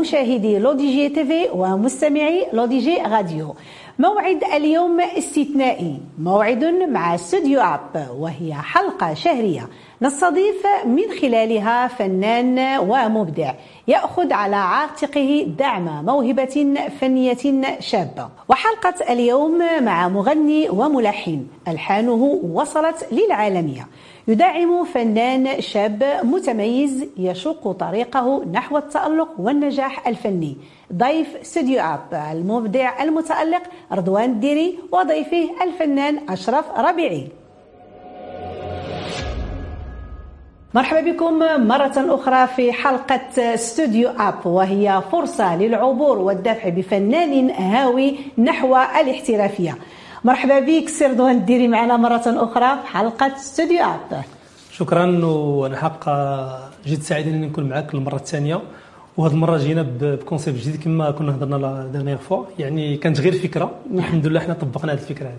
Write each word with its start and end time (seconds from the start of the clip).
مشاهدي 0.00 0.58
لودي 0.58 0.92
جي 0.94 1.08
TV 1.08 1.48
ومستمعي 1.54 2.46
لودي 2.52 2.78
جي 2.78 2.96
راديو. 2.96 3.54
موعد 3.98 4.44
اليوم 4.44 5.00
استثنائي 5.00 6.00
موعد 6.18 6.64
مع 6.64 7.14
استوديو 7.14 7.60
Up 7.60 8.08
وهي 8.18 8.54
حلقة 8.54 9.14
شهرية 9.14 9.68
نستضيف 10.02 10.66
من 10.86 11.02
خلالها 11.20 11.88
فنان 11.88 12.78
ومبدع 12.78 13.52
يأخذ 13.88 14.32
على 14.32 14.56
عاتقه 14.56 15.46
دعم 15.58 16.04
موهبة 16.04 16.74
فنية 17.00 17.78
شابة. 17.80 18.28
وحلقة 18.48 19.12
اليوم 19.12 19.84
مع 19.84 20.08
مغني 20.08 20.70
وملحن 20.70 21.46
ألحانه 21.68 22.40
وصلت 22.52 23.08
للعالمية. 23.12 23.86
يدعم 24.28 24.84
فنان 24.84 25.60
شاب 25.60 26.20
متميز 26.22 27.06
يشق 27.16 27.72
طريقه 27.72 28.44
نحو 28.52 28.78
التألق 28.78 29.28
والنجاح 29.38 30.08
الفني. 30.08 30.56
ضيف 30.92 31.36
استوديو 31.36 31.80
Up 31.80 32.14
المبدع 32.32 33.02
المتألق 33.02 33.62
رضوان 33.92 34.30
الديري 34.30 34.78
وضيفه 34.92 35.50
الفنان 35.62 36.20
أشرف 36.28 36.64
ربيعي. 36.78 37.28
مرحبا 40.74 41.00
بكم 41.00 41.38
مرة 41.68 41.92
أخرى 41.96 42.46
في 42.46 42.72
حلقة 42.72 43.54
استوديو 43.54 44.08
Up 44.08 44.46
وهي 44.46 45.02
فرصة 45.12 45.56
للعبور 45.56 46.18
والدفع 46.18 46.68
بفنان 46.68 47.50
هاوي 47.50 48.16
نحو 48.38 48.76
الاحترافية. 48.76 49.78
مرحبا 50.24 50.60
بك 50.60 50.88
سي 50.88 51.06
رضوان 51.06 51.36
الديري 51.36 51.68
معنا 51.68 51.96
مرة 51.96 52.22
أخرى 52.26 52.78
في 52.82 52.86
حلقة 52.86 53.36
استوديو 53.36 53.84
Up. 53.84 54.22
شكرا 54.72 55.24
وأنا 55.26 55.76
حقا 55.76 56.70
جد 56.86 57.02
سعيد 57.02 57.28
أني 57.28 57.46
نكون 57.46 57.68
معك 57.68 57.94
المرة 57.94 58.16
الثانية. 58.16 58.60
وهذه 59.16 59.32
المرة 59.32 59.56
جينا 59.56 59.86
ب 60.00 60.07
concept 60.07 60.58
جديد 60.58 60.82
كما 60.82 61.10
كنا 61.10 61.34
هضرنا 61.34 61.56
la 61.56 61.88
dernière 61.92 62.16
fois 62.16 62.44
يعني 62.58 62.96
كانت 62.96 63.20
غير 63.20 63.32
فكرة. 63.32 63.70
الحمد 63.94 64.26
لله 64.26 64.40
حنا 64.40 64.54
طبقنا 64.54 64.92
هذه 64.92 64.98
الفكرة 64.98 65.30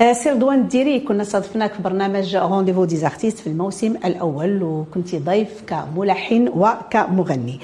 هذه. 0.00 0.12
سي 0.12 0.30
رضوان 0.30 0.58
الديري 0.58 1.00
كنا 1.00 1.22
استضفناك 1.22 1.72
في 1.72 1.82
برنامج 1.82 2.36
Rendez-vous 2.36 2.84
des 2.84 2.99
artistes 2.99 3.38
في 3.38 3.46
الموسم 3.46 3.96
الأول 4.04 4.62
وكنت 4.62 5.14
ضيف 5.14 5.62
كملحن 5.66 6.48
وكمغني. 6.48 7.60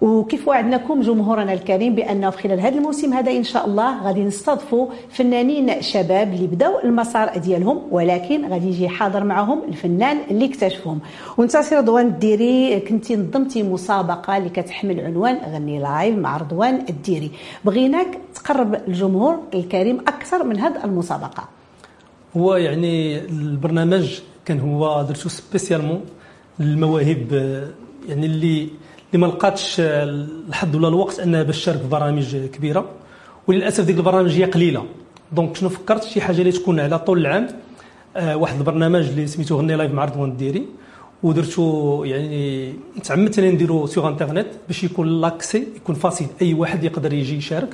وكيف 0.00 0.48
وعدناكم 0.48 1.00
جمهورنا 1.00 1.52
الكريم 1.52 1.94
بانه 1.94 2.30
في 2.30 2.38
خلال 2.38 2.60
هذا 2.60 2.76
الموسم 2.78 3.12
هذا 3.12 3.32
إن 3.32 3.44
شاء 3.44 3.66
الله 3.66 4.04
غادي 4.04 4.24
نستضفوا 4.24 4.86
فنانين 5.10 5.82
شباب 5.82 6.34
اللي 6.34 6.46
بداوا 6.46 6.84
المسار 6.84 7.38
ديالهم 7.38 7.82
ولكن 7.90 8.52
غادي 8.52 8.68
يجي 8.68 8.88
حاضر 8.88 9.24
معهم 9.24 9.62
الفنان 9.68 10.18
اللي 10.30 10.44
اكتشفهم. 10.44 11.00
وانت 11.36 11.56
سي 11.56 11.76
رضوان 11.76 12.06
الديري 12.06 12.80
كنتي 12.80 13.16
نظمتي 13.16 13.62
مسابقة 13.62 14.36
اللي 14.36 14.48
كتحمل 14.48 15.00
عنوان 15.00 15.38
غني 15.54 15.78
live 15.78 16.18
مع 16.18 16.36
رضوان 16.36 16.84
الديري. 16.88 17.30
بغيناك 17.64 18.18
تقرب 18.34 18.74
الجمهور 18.74 19.38
الكريم 19.54 19.98
أكثر 20.00 20.44
من 20.44 20.58
هذه 20.58 20.84
المسابقة. 20.84 21.48
هو 22.36 22.54
يعني 22.56 23.18
البرنامج 23.18 24.20
كان 24.44 24.60
هو 24.60 25.02
درتو 25.02 25.28
spécialement 25.28 26.00
للمواهب 26.58 27.32
يعني 28.08 28.26
اللي 28.26 28.68
اللي 29.14 29.26
ما 29.26 29.32
لقاتش 29.32 29.76
الحظ 29.80 30.76
ولا 30.76 30.88
الوقت 30.88 31.20
انها 31.20 31.42
باش 31.42 31.60
تشارك 31.60 31.78
في 31.78 31.88
برامج 31.88 32.36
كبيرة 32.36 32.84
وللأسف 33.46 33.84
ديك 33.84 33.96
البرامج 33.96 34.30
هي 34.30 34.44
قليلة. 34.44 34.84
donc 35.32 35.56
شنو 35.56 35.68
فكرت؟ 35.68 36.04
شي 36.04 36.20
حاجة 36.20 36.38
اللي 36.38 36.52
تكون 36.52 36.80
على 36.80 36.98
طول 36.98 37.18
العام 37.18 37.46
آه 38.16 38.36
واحد 38.36 38.56
البرنامج 38.58 39.08
اللي 39.08 39.26
سميتو 39.26 39.56
غني 39.58 39.76
live 39.76 39.92
مع 39.92 40.04
رضوان 40.04 40.30
الديري 40.30 40.66
ودرتو 41.22 42.04
يعني 42.04 42.72
تعمدت 43.04 43.38
اني 43.38 43.50
نديرو 43.50 43.86
sur 43.86 44.08
internet 44.08 44.46
باش 44.66 44.84
يكون 44.84 45.20
l'accès 45.20 45.66
يكون 45.76 45.94
facile 45.94 46.26
أي 46.42 46.54
واحد 46.54 46.84
يقدر 46.84 47.12
يجي 47.12 47.36
يشارك. 47.36 47.68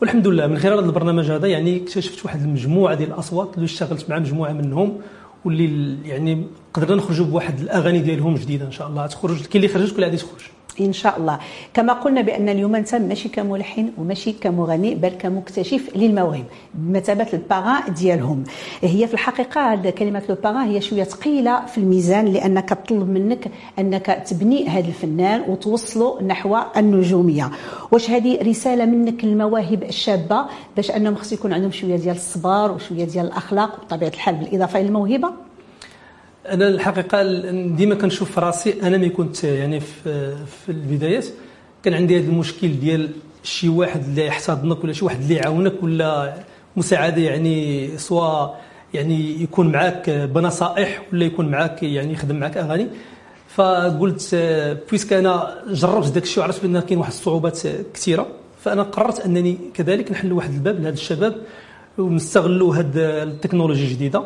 والحمد 0.00 0.26
لله 0.28 0.46
من 0.46 0.58
خلال 0.58 0.78
هذا 0.78 0.86
البرنامج 0.86 1.30
هذا 1.30 1.46
يعني 1.46 1.76
اكتشفت 1.76 2.24
واحد 2.24 2.42
المجموعة 2.42 2.94
ديال 2.94 3.08
الأصوات 3.08 3.54
اللي 3.54 3.64
اشتغلت 3.64 4.10
مع 4.10 4.18
مجموعة 4.18 4.52
منهم 4.52 4.98
واللي 5.44 5.96
يعني 6.08 6.46
قدرنا 6.74 6.94
نخرجوا 6.94 7.26
بواحد 7.26 7.60
الأغاني 7.60 7.98
ديالهم 7.98 8.34
جديدة 8.34 8.66
إن 8.66 8.72
شاء 8.72 8.88
الله. 8.88 9.06
تخرج 9.06 9.46
كاين 9.46 9.64
اللي 9.64 9.68
خرجت 9.74 9.92
وكل 9.92 10.04
غادي 10.04 10.16
تخرج 10.16 10.42
إن 10.80 10.92
شاء 10.92 11.18
الله. 11.18 11.38
كما 11.74 11.92
قلنا 11.92 12.20
بأن 12.20 12.48
اليوم 12.48 12.74
انت 12.74 12.94
ماشي 12.94 13.28
كملحن 13.28 13.92
وماشي 13.98 14.32
كمغني 14.32 14.94
بل 14.94 15.08
كمكتشف 15.08 15.96
للمواهب 15.96 16.44
بمثابه 16.74 17.26
الباغان 17.32 17.94
ديالهم. 17.94 18.44
هي 18.80 19.06
في 19.06 19.14
الحقيقة 19.14 19.90
كلمة 19.90 20.22
لو 20.28 20.34
باغان 20.34 20.68
هي 20.68 20.80
شوية 20.80 21.04
ثقيلة 21.04 21.66
في 21.66 21.78
الميزان 21.78 22.24
لأنك 22.24 22.68
تطلب 22.68 23.10
منك 23.10 23.50
أنك 23.78 24.22
تبني 24.30 24.68
هذا 24.68 24.88
الفنان 24.88 25.40
وتوصله 25.48 26.22
نحو 26.22 26.58
النجومية. 26.76 27.50
واش 27.92 28.10
هذه 28.10 28.38
رسالة 28.42 28.84
منك 28.84 29.24
للمواهب 29.24 29.82
الشابة؟ 29.82 30.44
باش 30.76 30.90
أنهم 30.90 31.14
خص 31.14 31.32
يكون 31.32 31.52
عندهم 31.52 31.70
شوية 31.70 31.96
ديال 31.96 32.16
الصبر 32.16 32.72
وشوية 32.72 33.04
ديال 33.04 33.26
الأخلاق 33.26 33.78
وبطبيعه 33.78 34.08
الحال 34.08 34.34
بالإضافة 34.34 34.80
إلى 34.80 34.88
الموهبة؟ 34.88 35.28
أنا 36.48 36.68
الحقيقة 36.68 37.22
ديما 37.66 37.94
كنشوف 37.94 38.38
راسي 38.38 38.82
أنا 38.82 38.98
ملي 38.98 39.08
كنت 39.08 39.44
يعني 39.44 39.80
في, 39.80 40.36
في 40.46 40.72
البدايات 40.72 41.26
كان 41.82 41.94
عندي 41.94 42.18
هذا 42.18 42.26
المشكل 42.30 42.80
ديال 42.80 43.10
شي 43.42 43.68
واحد 43.68 44.04
اللي 44.04 44.26
يحتضنك 44.26 44.84
ولا 44.84 44.92
شي 44.92 45.04
واحد 45.04 45.20
اللي 45.20 45.34
يعاونك 45.34 45.82
ولا 45.82 46.34
مساعدة 46.76 47.22
يعني 47.22 47.88
سواء 47.98 48.60
يعني 48.94 49.42
يكون 49.42 49.72
معاك 49.72 50.10
بنصائح 50.10 51.02
ولا 51.12 51.24
يكون 51.24 51.48
معاك 51.48 51.82
يعني 51.82 52.12
يخدم 52.12 52.36
معاك 52.36 52.56
أغاني. 52.56 52.86
فقلت 53.48 54.34
بويسك 54.88 55.12
أنا 55.12 55.54
جربت 55.68 56.08
داك 56.08 56.22
الشيء 56.22 56.40
وعرفت 56.40 56.62
بأن 56.66 56.80
كاين 56.80 56.98
واحد 56.98 57.10
الصعوبات 57.10 57.60
كثيرة. 57.94 58.26
فأنا 58.60 58.82
قررت 58.82 59.20
أنني 59.20 59.58
كذلك 59.74 60.12
نحل 60.12 60.32
واحد 60.32 60.52
الباب 60.52 60.80
لهذا 60.80 60.94
الشباب 60.94 61.36
ونستغلوا 61.98 62.74
هذه 62.76 63.22
التكنولوجيا 63.22 63.84
الجديدة. 63.84 64.22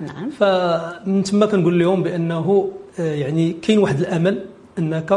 نعم. 0.00 0.30
فمن 0.30 1.22
ثم 1.24 1.44
كنقول 1.44 1.78
لهم 1.78 2.02
بأنه 2.02 2.70
آه، 3.00 3.14
يعني 3.14 3.52
كاين 3.52 3.78
واحد 3.78 4.00
الأمل 4.00 4.44
أنك 4.78 5.12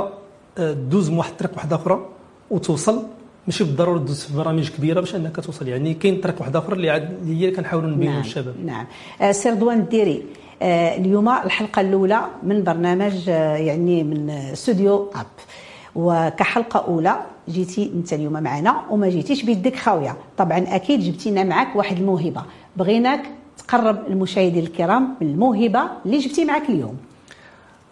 آه، 0.57 0.73
دوز 0.73 1.09
من 1.09 1.17
واحد 1.17 1.31
الطريق 1.31 1.51
واحدة 1.55 1.75
أخرى 1.75 2.05
وتوصل 2.51 3.03
ماشي 3.47 3.63
بالضرورة 3.63 3.99
تدوز 3.99 4.23
في 4.23 4.37
برامج 4.37 4.69
كبيرة 4.69 4.99
باش 4.99 5.15
أنك 5.15 5.35
توصل. 5.35 5.67
يعني 5.67 5.93
كاين 5.93 6.21
طريق 6.21 6.35
واحدة 6.39 6.59
أخرى 6.59 6.75
اللي 6.75 6.89
عاد 6.89 7.17
هي 7.27 7.51
كنحاولوا 7.51 7.89
نبينوا 7.89 8.13
نعم. 8.13 8.23
للشباب. 8.23 8.55
نعم. 8.65 8.85
آه، 9.21 9.31
سي 9.31 9.49
رضوان 9.49 9.79
الديري 9.79 10.23
اليوم 10.61 11.29
الحلقة 11.29 11.81
الأولى 11.81 12.21
من 12.43 12.63
برنامج 12.63 13.27
يعني 13.27 14.03
من 14.03 14.29
استوديو 14.29 15.11
Up 15.15 15.25
وكحلقة 15.95 16.79
أولى 16.87 17.19
جيتي 17.49 17.91
أنت 17.95 18.13
اليوم 18.13 18.33
معنا 18.33 18.81
وما 18.89 19.09
جيتيش 19.09 19.43
بيدك 19.43 19.75
خاوية. 19.75 20.17
طبعا 20.37 20.57
أكيد 20.67 20.99
جبتينا 20.99 21.43
معك 21.43 21.75
واحد 21.75 21.97
الموهبة. 21.97 22.41
بغيناك 22.77 23.21
تقرب 23.67 23.97
المشاهدين 24.07 24.63
الكرام 24.63 25.15
من 25.21 25.27
الموهبة 25.27 25.81
اللي 26.05 26.17
جبتي 26.17 26.45
معك 26.45 26.69
اليوم. 26.69 26.97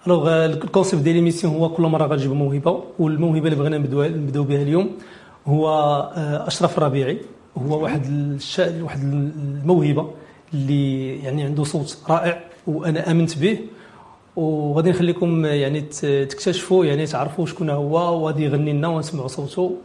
alors 0.07 0.45
ال 0.45 0.52
concept 0.52 1.01
ديال 1.01 1.15
l'émission 1.15 1.53
هو 1.53 1.69
كل 1.69 1.83
مرة 1.83 2.07
غنجيب 2.07 2.31
موهبة 2.31 2.83
والموهبة 2.99 3.45
اللي 3.45 3.55
بغينا 3.55 3.77
نبداو 3.77 4.43
بها 4.43 4.61
اليوم 4.61 4.89
هو 5.47 5.69
آه، 6.15 6.47
أشرف 6.47 6.77
الربيعي 6.77 7.17
هو 7.57 7.83
واحد 7.83 8.05
الشا... 8.05 8.83
واحد 8.83 9.01
الموهبة 9.03 10.09
اللي 10.53 11.15
يعني 11.23 11.43
عنده 11.43 11.63
صوت 11.63 11.97
رائع 12.09 12.43
وأنا 12.67 13.11
آمنت 13.11 13.37
به. 13.37 13.59
وغادي 14.35 14.89
نخليكم 14.89 15.45
يعني 15.45 15.81
تكتشفوا 16.25 16.85
يعني 16.85 17.05
تعرفوا 17.05 17.45
شكون 17.45 17.69
هو 17.69 18.23
وغادي 18.23 18.43
يغني 18.43 18.73
لنا 18.73 18.87
ونسمعوا 18.87 19.27
صوته 19.27 19.75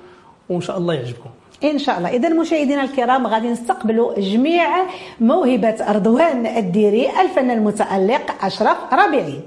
وإن 0.49 0.61
شاء 0.61 0.79
الله 0.79 0.95
يعجبكم. 0.95 1.31
إن 1.65 1.79
شاء 1.79 1.99
الله. 1.99 2.09
اذا 2.09 2.29
مشاهدينا 2.29 2.83
الكرام 2.83 3.27
غادي 3.27 3.49
نستقبلوا 3.49 4.21
جميع 4.21 4.69
موهبة 5.21 5.93
رضوان 5.93 6.47
الديري 6.47 7.21
الفنان 7.21 7.51
المتألق 7.51 8.45
أشرف 8.45 8.77
ربيعي. 8.93 9.41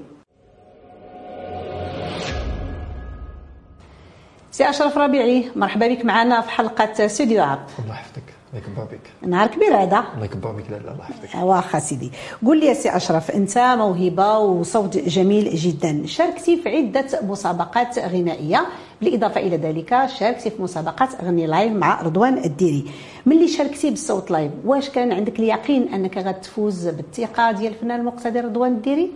سي 4.50 4.68
أشرف 4.68 4.98
ربيعي 4.98 5.50
مرحبا 5.56 5.88
بك 5.88 6.04
معنا 6.04 6.40
في 6.40 6.50
حلقة 6.50 7.04
استوديو 7.06 7.42
Up 7.42 7.66
الله 7.78 7.94
يحفظك. 7.94 8.22
الله 8.52 8.64
يكبر 8.64 8.84
بك 8.84 9.28
نهار 9.28 9.46
كبير 9.46 9.76
هذا. 9.76 10.04
الله 10.14 10.24
يكبر 10.24 10.52
بك 10.52 10.70
لا 10.70 10.76
لا 10.76 10.92
الله 10.92 11.04
يحفظك. 11.04 11.42
واخا 11.42 11.78
سيدي. 11.78 12.12
قول 12.46 12.60
لي 12.60 12.66
يا 12.66 12.74
سي 12.74 12.96
أشرف 12.96 13.30
أنت 13.30 13.58
موهبة 13.58 14.38
وصوت 14.38 14.96
جميل 14.96 15.54
جدا. 15.54 16.06
شاركتي 16.06 16.56
في 16.56 16.68
عدة 16.68 17.06
مسابقات 17.22 17.98
غنائية. 17.98 18.66
بالإضافة 19.00 19.40
إلى 19.40 19.56
ذلك 19.56 20.06
شاركتي 20.18 20.50
في 20.50 20.62
مسابقات 20.62 21.24
غني 21.24 21.46
live 21.46 21.72
مع 21.72 22.02
رضوان 22.02 22.38
الديري. 22.38 22.84
ملي 23.26 23.48
شاركتي 23.48 23.90
بالصوت 23.90 24.30
live 24.30 24.52
واش 24.64 24.88
كان 24.88 25.12
عندك 25.12 25.38
اليقين 25.38 25.94
أنك 25.94 26.18
غتفوز 26.18 26.88
بالثقة 26.88 27.52
ديال 27.52 27.72
الفنان 27.72 28.00
المقتدر 28.00 28.44
رضوان 28.44 28.72
الديري؟ 28.72 29.10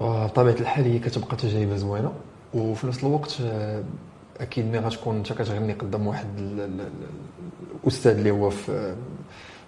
بطبيعه 0.00 0.56
الحال 0.60 0.84
هي 0.84 0.98
كتبقى 0.98 1.36
تجربة 1.36 1.76
زوينة. 1.76 2.12
وفي 2.54 2.86
نفس 2.86 3.04
الوقت 3.04 3.36
آه، 3.42 3.82
أكيد 4.40 4.66
ملي 4.66 4.78
غتكون 4.78 5.16
انت 5.16 5.32
كتغني 5.32 5.72
قدام 5.72 6.06
واحد 6.06 6.26
الأستاذ 7.84 8.16
اللي 8.16 8.30
هو 8.30 8.50
في 8.50 8.94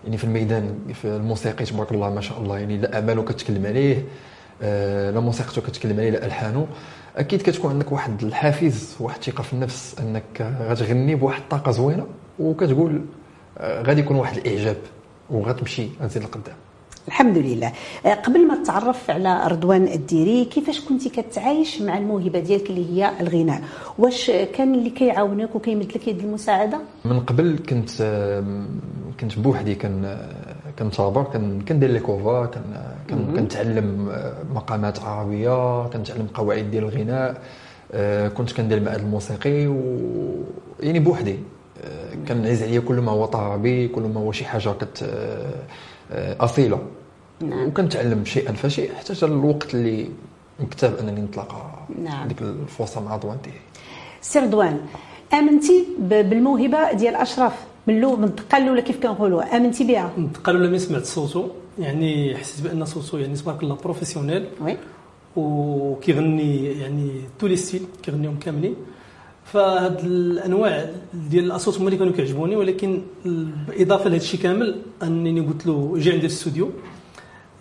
يعني 0.05 0.17
في 0.17 0.25
الميدان 0.25 0.79
في 0.95 1.05
الموسيقي 1.05 1.65
تبارك 1.65 1.93
الله 1.93 2.11
ما 2.15 2.21
شاء 2.21 2.39
الله 2.41 2.59
يعني 2.59 2.77
لا 2.77 2.95
اعماله 2.95 3.23
كتكلم 3.23 3.67
عليه 3.67 4.05
آه، 4.63 5.11
لا 5.11 5.21
موسيقته 5.21 5.63
كتكلم 5.63 6.01
عليه 6.01 6.11
لا 6.11 6.27
ألحانه. 6.27 6.67
أكيد 7.17 7.43
كتكون 7.43 7.71
عندك 7.71 7.93
واحد 7.93 8.23
الحافز 8.23 8.97
واحد 9.01 9.19
الثقة 9.19 9.43
في 9.43 9.53
النفس 9.53 9.97
أنك 10.01 10.55
غتغني 10.61 11.15
بواحد 11.15 11.41
الطاقة 11.43 11.71
زوينة 11.73 12.07
وكتقول 12.39 13.01
آه، 13.59 13.83
غادي 13.83 14.01
يكون 14.01 14.17
واحد 14.17 14.37
الإعجاب 14.37 14.77
وغتمشي 15.31 15.89
غتزيد 16.03 16.23
لقدام. 16.23 16.57
الحمد 17.11 17.39
لله. 17.39 17.73
آه، 18.07 18.15
قبل 18.15 18.47
ما 18.47 18.63
تعرف 18.65 19.11
على 19.11 19.47
رضوان 19.47 19.85
الديري 19.89 20.45
كيفاش 20.45 20.81
كنتي 20.81 21.09
كتعايش 21.09 21.83
مع 21.83 21.99
الموهبة 21.99 22.39
ديالك 22.41 22.71
اللي 22.71 22.85
هي 22.93 23.11
الغناء؟ 23.21 23.63
واش 23.99 24.31
كان 24.31 24.75
اللي 24.75 24.91
كيعاونك 24.91 25.55
وكيمد 25.55 25.85
لك 25.85 26.09
يد 26.09 26.19
المساعدة؟ 26.19 26.79
من 27.05 27.21
قبل 27.21 27.59
كنت 27.69 27.91
كنت 29.21 29.39
بوحدي 29.39 29.75
كان 29.75 30.19
كنتابع 30.79 31.23
كندير 31.69 31.91
les 31.91 32.01
covers 32.01 32.51
كنتعلم 33.11 34.13
مقامات 34.55 34.99
عربية 35.03 35.87
كنتعلم 35.87 36.27
قواعد 36.35 36.71
ديال 36.71 36.85
الغناء 36.85 37.43
آه، 37.93 38.29
كنت 38.29 38.53
كندير 38.53 38.79
المعهد 38.79 39.01
الموسيقي 39.01 39.67
و 39.67 39.81
يعني 40.81 40.99
بوحدي. 40.99 41.39
آه، 41.85 42.15
كنعز 42.29 42.63
عليا 42.63 42.81
كل 42.81 42.95
ما 43.01 43.13
هو 43.13 43.25
طربي 43.25 43.89
كل 43.89 44.03
ما 44.03 44.21
هو 44.21 44.33
شي 44.33 44.45
حاجة 44.45 44.73
كت 44.81 45.03
آه، 46.13 46.37
أصيلة. 46.45 46.79
نعم. 47.41 47.67
وكنتعلم 47.67 48.25
شيئا 48.25 48.53
فشيء 48.53 48.95
حتى 48.95 49.27
الوقت 49.27 49.75
اللي 49.75 50.09
مكتب 50.61 50.97
أنني 50.97 51.21
نتلاقى 51.21 51.71
نعم. 52.03 52.29
ديك 52.29 52.43
الفرصة 52.43 53.01
مع 53.01 53.17
رضوان 53.17 53.39
ديالي 53.45 53.59
سي 54.21 54.39
رضوان 54.39 54.81
آمنتي 55.35 55.85
بالموهبة 55.99 56.93
ديال 56.93 57.15
أشرف 57.15 57.53
من 57.87 57.99
الأول 57.99 58.19
من 58.19 58.25
الدقة 58.25 58.59
الأولى 58.59 58.83
كيف 58.83 59.03
كنقولوا 59.03 59.57
آمنتي 59.57 59.85
بها؟ 59.85 60.13
من 60.17 60.25
الدقة 60.25 60.51
الأولى 60.51 60.69
ملي 60.69 60.79
سمعت 60.79 61.05
صوتو 61.05 61.49
يعني 61.79 62.37
حسيت 62.37 62.65
بأن 62.65 62.85
صوتو 62.85 63.19
يعني 63.19 63.37
تبارك 63.37 63.63
الله 63.63 63.75
professionnel 63.75 64.47
oui. 64.61 64.77
وكيغني 65.37 66.81
يعني 66.81 67.11
tous 67.39 67.47
les 67.47 67.57
styles 67.57 67.83
كيغنيهم 68.03 68.39
كاملين. 68.39 68.75
فهاد 69.45 70.01
الأنواع 70.05 70.91
ديال 71.15 71.45
الأصوات 71.45 71.79
هما 71.79 71.87
اللي 71.87 71.99
كانوا 71.99 72.13
كيعجبوني 72.13 72.57
ولكن 72.57 73.03
بالاضافه 73.25 74.05
لهذا 74.05 74.17
الشيء 74.17 74.41
كامل 74.41 74.83
أنني 75.03 75.41
قلت 75.41 75.67
له 75.67 75.95
جي 75.97 76.13
عندي 76.13 76.27
الاستوديو. 76.27 76.71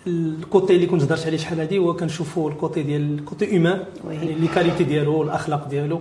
ال 0.07 0.21
côté 0.21 0.75
اللي 0.75 0.85
كنت 0.85 1.03
هضرت 1.03 1.25
عليه 1.25 1.37
شحال 1.37 1.59
هادي 1.59 1.77
هو 1.77 1.93
كنشوفوا 1.95 2.49
ال 2.49 2.56
côté 2.56 2.83
ديال 2.83 3.19
ال 3.19 3.27
côté 3.27 3.57
humain 3.57 3.83
يعني 4.09 4.33
les 4.33 4.47
qualités 4.47 4.83
ديالو 4.83 5.23
الأخلاق 5.23 5.67
ديالو. 5.67 5.99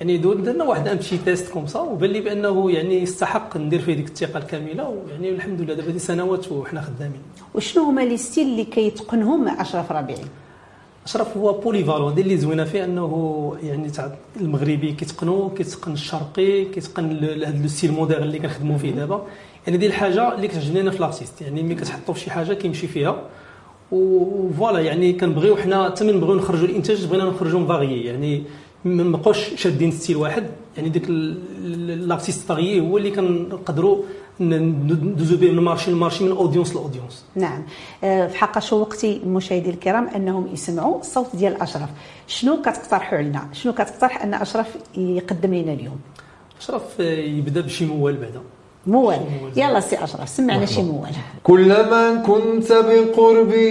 يعني 0.00 0.16
درنا 0.18 0.64
واحد 0.64 0.88
un 0.88 0.96
petit 0.96 1.18
test 1.18 1.52
comme 1.52 1.66
ça 1.66 1.80
وبان 1.80 2.10
لي 2.10 2.20
بأنه 2.20 2.70
يعني 2.70 3.02
يستحق 3.02 3.56
ندير 3.56 3.80
فيه 3.80 3.94
ديك 3.94 4.08
الثقة 4.08 4.38
الكاملة 4.38 4.88
ويعني 4.88 5.30
الحمد 5.30 5.60
لله 5.60 5.74
دابا 5.74 5.98
سنوات 5.98 6.52
وحنا 6.52 6.80
خدامين. 6.80 7.20
وشنو 7.54 7.82
هما 7.84 8.00
les 8.00 8.16
styles 8.16 8.46
اللي 8.46 8.64
كيتقنهم 8.64 9.48
أشرف 9.48 9.92
ربيعي؟ 9.92 10.24
أشرف 11.04 11.36
هو 11.36 11.52
polyvalent 11.52 12.18
اللي 12.18 12.36
زوينة 12.36 12.64
فيه 12.64 12.84
أنه 12.84 13.56
يعني 13.62 13.90
تاع 13.90 14.12
المغربي 14.40 14.92
كيتقنو 14.92 15.50
كيتقن 15.50 15.92
الشرقي 15.92 16.64
كيتقن 16.64 17.24
هذا 17.24 17.58
le 17.62 17.68
style 17.68 17.92
moderne 17.92 18.22
اللي 18.22 18.38
كنخدموا 18.38 18.78
فيه 18.78 18.90
دابا. 18.90 19.22
يعني 19.66 19.78
هادي 19.78 19.86
الحاجة 19.86 20.34
اللي 20.34 20.48
كتعجبني 20.48 20.80
أنا 20.80 20.90
في 20.90 20.98
l'artiste 20.98 21.42
يعني 21.42 21.62
ملي 21.62 21.74
كتحطوا 21.74 22.14
في 22.14 22.20
شي 22.20 22.30
حاجة 22.30 22.54
كيمشي 22.54 22.86
فيها. 22.86 23.22
و 23.92 24.07
voilà 24.07 24.80
يعني 24.80 25.12
كنبغيو 25.12 25.56
حنا 25.56 25.84
حتى 25.84 26.04
من 26.04 26.16
نبغيو 26.16 26.34
نخرجوا 26.34 26.68
الإنتاج 26.68 27.06
بغينا 27.06 27.24
نخرجوا 27.24 27.66
varié. 27.66 28.04
يعني 28.04 28.42
ما 28.84 29.02
نبقوش 29.02 29.54
شادين 29.54 29.90
style 29.90 30.16
واحد. 30.16 30.46
يعني 30.76 30.88
ديك 30.88 31.06
l'artiste 32.08 32.48
varié 32.48 32.80
هو 32.80 32.98
اللي 32.98 33.10
كنقدروا 33.10 34.02
ندوزو 34.40 35.36
به 35.36 35.52
من 35.52 35.62
marché 35.62 35.90
ل 35.90 35.95
marché 35.95 36.24
من 36.24 36.30
audience 36.30 36.74
ل 36.74 36.80
audience 36.80 37.24
نعم. 37.34 37.62
آه، 38.04 38.26
في 38.26 38.36
حق 38.36 38.58
شوق 38.58 39.20
المشاهدين 39.24 39.74
الكرام 39.74 40.08
أنهم 40.08 40.48
يسمعوا 40.52 41.00
الصوت 41.00 41.36
ديال 41.36 41.62
أشرف. 41.62 41.88
شنو 42.26 42.62
كتقترحوا 42.62 43.18
علينا؟ 43.18 43.48
شنو 43.52 43.72
كتقترح 43.72 44.22
أن 44.22 44.34
أشرف 44.34 44.76
يقدم 44.96 45.54
لنا 45.54 45.72
اليوم؟ 45.72 46.00
أشرف 46.60 47.00
يبدأ 47.00 47.60
بشي 47.60 47.86
موال 47.86 48.16
بعدا. 48.16 48.40
موال 48.86 49.20
يلا 49.56 49.80
سي 49.80 50.04
أشرف 50.04 50.28
سمعنا 50.28 50.66
شي 50.66 50.82
موال 50.82 51.10
كلما 51.42 52.22
كنت 52.26 52.72
بقربي 52.72 53.68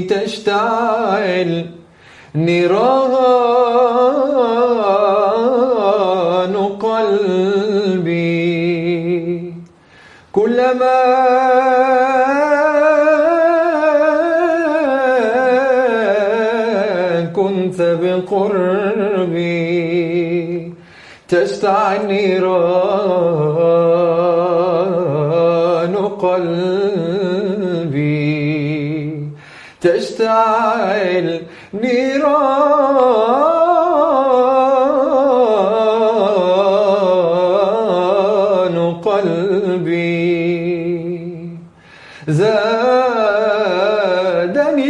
تشتعل 0.00 1.66
نيران 2.34 3.12
قلبي. 6.80 8.32
كلما 10.32 11.02
كنت 17.36 17.82
بقربي 18.02 18.51
تشتعل 21.32 22.06
نيران 22.06 22.52
قلبي. 26.20 27.32
تشتعل 29.80 31.28
نيران 31.74 32.36
قلبي. 39.04 40.12
زادني 42.28 42.58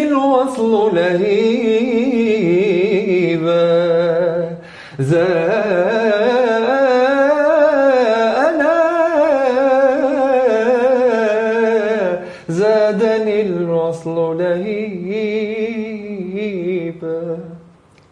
الوصل 0.08 0.72
لهيبا 0.96 1.52
زادني 4.99 5.31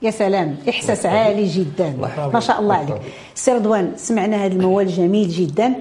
يا 0.02 0.10
سلام 0.10 0.56
إحساس 0.68 1.06
عالي 1.06 1.46
جدا. 1.46 1.96
ما 2.32 2.40
شاء 2.40 2.60
الله 2.60 2.74
عليك. 2.74 3.00
سي 3.34 3.52
رضوان 3.52 3.92
سمعنا 3.96 4.36
هذا 4.44 4.52
الموال 4.52 4.88
جميل 4.88 5.28
جدا. 5.28 5.72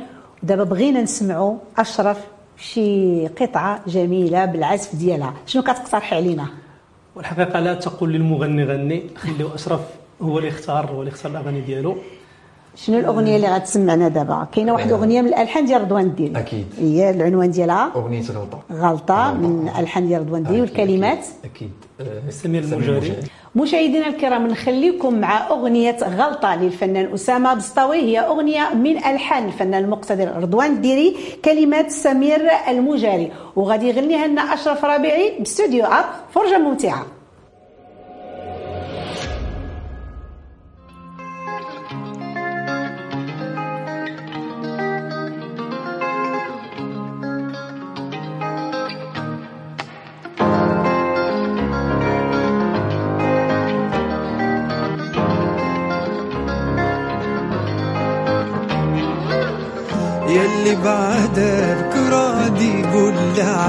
ودابا 0.44 0.64
بغينا 0.64 1.02
نسمعوا 1.02 1.58
أشرف 1.78 2.18
شي 2.58 3.28
قطعة 3.28 3.82
جميلة 3.88 4.46
بالعزف 4.46 4.96
ديالها. 4.96 5.34
شنو 5.46 5.64
كتقترح 5.64 6.14
علينا؟ 6.14 6.48
والحقيقة 7.16 7.60
لا 7.60 7.74
تقول 7.74 8.14
للمغني 8.14 8.64
غني 8.64 9.04
خليو 9.16 9.56
أشرف 9.56 9.82
هو 10.22 10.38
اللي 10.38 10.50
اختار 10.50 10.92
هو 10.92 11.00
اللي 11.02 11.12
اختار 11.12 11.32
الأغاني 11.32 11.62
ديالو. 11.62 11.98
شنو 12.76 13.00
الأغنية 13.00 13.36
اللي 13.36 13.48
غتسمعنا 13.48 14.08
دابا؟ 14.08 14.48
كاينة 14.52 14.74
واحد 14.74 14.88
الأغنية 14.88 15.22
من 15.22 15.28
الالحان 15.28 15.66
ديال 15.66 15.82
رضوان 15.82 16.06
الدين. 16.06 16.38
أكيد. 16.38 16.66
هي 16.80 17.10
العنوان 17.10 17.52
ديالها. 17.52 17.92
أغنية 17.96 18.22
غلطة. 18.22 18.60
غلطة 18.72 19.34
من 19.34 19.70
ألحان 19.80 20.08
ديال 20.08 20.22
رضوان 20.22 20.42
الدين 20.42 20.62
والكلمات. 20.62 21.26
أكيد. 21.46 21.72
سمير 22.30 22.64
المجاري. 22.64 23.14
مشاهدينا 23.56 24.08
الكرام 24.08 24.48
نخليكم 24.48 25.14
مع 25.14 25.48
أغنية 25.50 25.98
غلطة 26.04 26.56
للفنان 26.56 27.14
أسامة 27.14 27.54
بسطاوي. 27.54 27.98
هي 27.98 28.20
أغنية 28.20 28.74
من 28.74 28.98
ألحان 28.98 29.46
الفنان 29.46 29.84
المقتدر 29.84 30.32
رضوان 30.38 30.72
الديري 30.72 31.18
كلمات 31.46 31.92
سمير 31.92 32.42
المجاري. 32.68 33.32
وغادي 33.56 33.90
يغنيها 33.90 34.28
لنا 34.28 34.42
أشرف 34.42 34.86
ربيعي 34.86 35.34
باستوديو 35.40 35.86
أب 35.86 36.06
فرجة 36.32 36.58
ممتعة. 36.58 37.06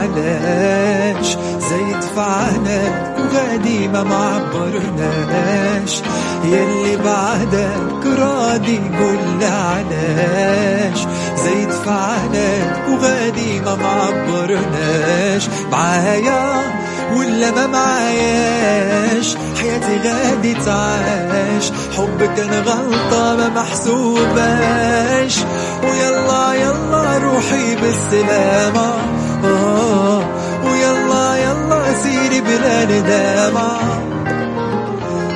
علاش؟ 0.00 1.36
زيد 1.70 2.00
فعلك 2.16 3.16
وغادي 3.18 3.88
ما 3.88 4.02
معبرناش. 4.02 6.02
يلي 6.44 6.96
بعدك 6.96 8.18
راضي 8.18 8.78
قول 8.78 9.44
علاش؟ 9.44 10.98
زيد 11.36 11.70
فعلك 11.70 12.82
وغادي 12.90 13.60
ما 13.60 13.74
معبرناش. 13.74 15.48
معايا 15.72 16.62
ولا 17.16 17.50
ما 17.50 17.66
معاياش؟ 17.66 19.36
حياتي 19.60 20.08
غادي 20.08 20.54
تعاش. 20.54 21.72
حبك 21.96 22.34
كان 22.36 22.50
غلطة 22.66 23.36
ما 23.36 23.48
محسوباش. 23.48 25.36
ويلا 25.82 26.54
يلا 26.54 27.18
روحي 27.18 27.74
بالسلامة. 27.76 28.92
آه 29.44 30.22
ويلا 30.64 31.36
يلا 31.36 31.94
سيري 32.02 32.40
بلا 32.40 32.84
ندامة 32.84 33.70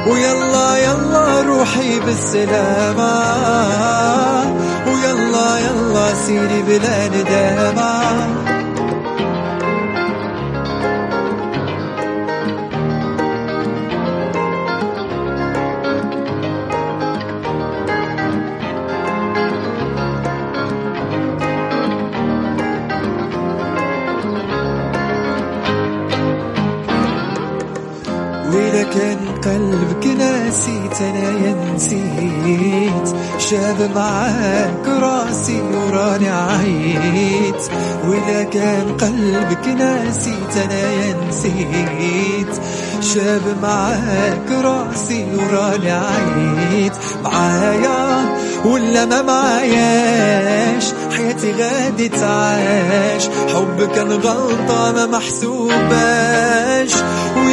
ويلا 0.06 0.76
يلا 0.76 1.40
روحي 1.42 2.00
بالسلامة. 2.00 3.14
ويلا 4.86 5.58
يلا 5.58 6.14
سيري 6.26 6.62
بلا 6.62 7.08
ندامة 7.08 8.43
يا 31.04 31.74
نسيت 31.74 33.16
شاب 33.38 33.90
معاك 33.94 34.88
راسي 34.88 35.62
وراني 35.62 36.28
عييت 36.28 37.62
وإذا 38.08 38.42
كان 38.42 38.96
قلبك 39.00 39.68
ناسيت 39.68 40.56
يا 40.56 41.16
نسيت 41.28 42.60
شاب 43.00 43.42
معاك 43.62 44.64
راسي 44.64 45.26
وراني 45.34 45.90
عييت 45.90 46.92
معايا 47.24 48.24
ولا 48.64 49.04
ما 49.04 49.22
معاياش؟ 49.22 50.84
حياتي 51.16 51.52
غادي 51.52 52.08
تعاش. 52.08 53.28
حب 53.54 53.90
كان 53.94 54.12
غلطة 54.12 54.92
ما 54.92 55.06
محسوباش. 55.06 56.92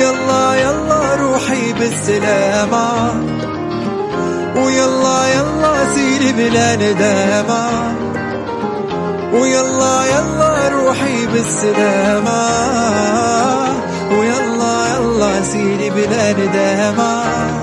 ويلا 0.02 0.56
يلا 0.56 1.16
روحي 1.16 1.74
بالسلامة. 1.74 2.88
ويلا 4.56 5.28
يلا 5.36 5.94
سيري 5.96 6.32
بلا 6.32 6.76
ندامة 6.76 7.68
ويلا 9.34 10.06
يلا 10.06 10.70
روحي 10.70 11.26
بالسلامة. 11.26 12.42
ويلا 14.12 14.88
يلا 14.94 15.44
سيري 15.44 15.90
بلا 15.90 16.32
ندامة 16.32 17.61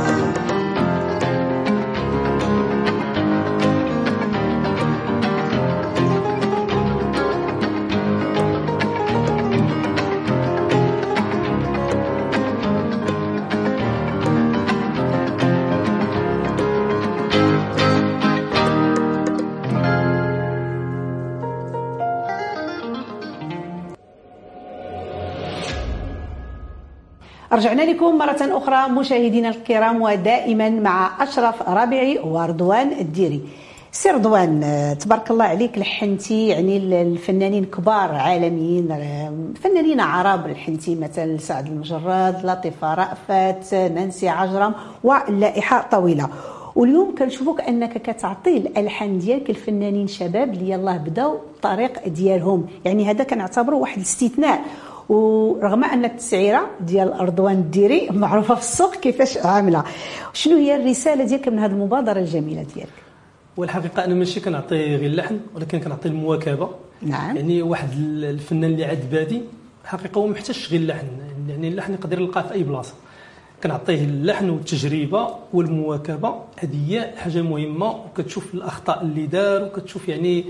رجعنا 27.53 27.83
لكم 27.83 28.19
مرة 28.19 28.39
أخرى 28.41 28.89
مشاهدينا 28.89 29.49
الكرام 29.49 30.03
ودائما 30.03 30.71
مع 30.71 31.23
أشرف 31.23 31.63
رابعي 31.69 32.19
ورضوان 32.19 32.93
الديري. 32.93 33.41
سي 33.93 34.11
رضوان 34.11 34.63
آه، 34.65 34.93
تبارك 34.93 35.31
الله 35.31 35.45
عليك 35.45 35.79
لحنتي 35.79 36.49
يعني 36.49 36.77
الفنانين 37.03 37.65
كبار 37.65 38.15
عالميين 38.15 38.91
آه، 38.93 39.33
فنانين 39.63 40.01
عرب 40.01 40.47
لحنتي 40.47 40.95
مثلا 40.95 41.39
سعد 41.39 41.67
المجرد 41.67 42.41
لطيفة 42.45 42.95
رأفت 42.95 43.75
نانسي 43.75 44.29
عجرم 44.29 44.75
واللائحة 45.05 45.89
طويلة. 45.91 46.29
واليوم 46.77 47.15
كنشوفوك 47.15 47.61
أنك 47.61 48.03
كتعطي 48.03 48.57
الالحان 48.57 49.19
ديالك 49.19 49.51
الفنانين 49.51 50.07
شباب 50.07 50.53
اللي 50.55 50.71
يلاه 50.71 50.97
بداو 50.97 51.35
الطريق 51.35 52.09
ديالهم. 52.09 52.67
يعني 52.85 53.11
هذا 53.11 53.25
كنعتبره 53.25 53.77
واحد 53.77 53.97
الاستثناء. 53.97 54.61
ورغم 55.09 55.85
أن 55.85 56.05
التسعيرة 56.05 56.71
ديال 56.81 57.21
رضوان 57.21 57.55
الديري 57.55 58.09
معروفة 58.11 58.55
في 58.55 58.61
السوق 58.61 58.95
كيفاش 58.95 59.37
عاملة. 59.37 59.85
شنو 60.33 60.57
هي 60.57 60.77
الرسالة 60.77 61.25
ديالك 61.25 61.49
من 61.49 61.59
هذه 61.59 61.71
المبادرة 61.71 62.19
الجميلة 62.21 62.63
ديالك؟ 62.63 62.93
والحقيقة 63.57 64.05
أنا 64.05 64.15
ماشي 64.15 64.41
كنعطي 64.41 64.77
غير 64.77 65.07
اللحن 65.07 65.41
ولكن 65.55 65.81
كنعطي 65.81 66.09
المواكبة. 66.09 66.71
نعم. 67.03 67.37
يعني 67.37 67.63
واحد 67.63 67.89
الفنان 68.23 68.71
اللي 68.71 68.85
عاد 68.85 69.11
بادي 69.11 69.43
الحقيقة 69.85 70.19
هو 70.19 70.27
ما 70.27 70.33
محتاجش 70.33 70.71
غير 70.71 70.81
اللحن 70.81 71.07
يعني 71.49 71.69
اللحن 71.69 71.93
يقدر 71.93 72.21
يلقاه 72.21 72.43
في 72.43 72.55
أي 72.55 72.63
بلاصة. 72.63 72.95
كنعطيه 73.63 74.05
اللحن 74.05 74.51
والتجربة 74.51 75.29
والمواكبة 75.53 76.35
هذه 76.57 76.93
هي 76.93 77.13
حاجة 77.17 77.43
مهمة 77.43 77.91
وكتشوف 77.91 78.55
الأخطاء 78.55 79.03
اللي 79.03 79.27
دار 79.27 79.63
وكتشوف 79.65 80.09
يعني 80.09 80.45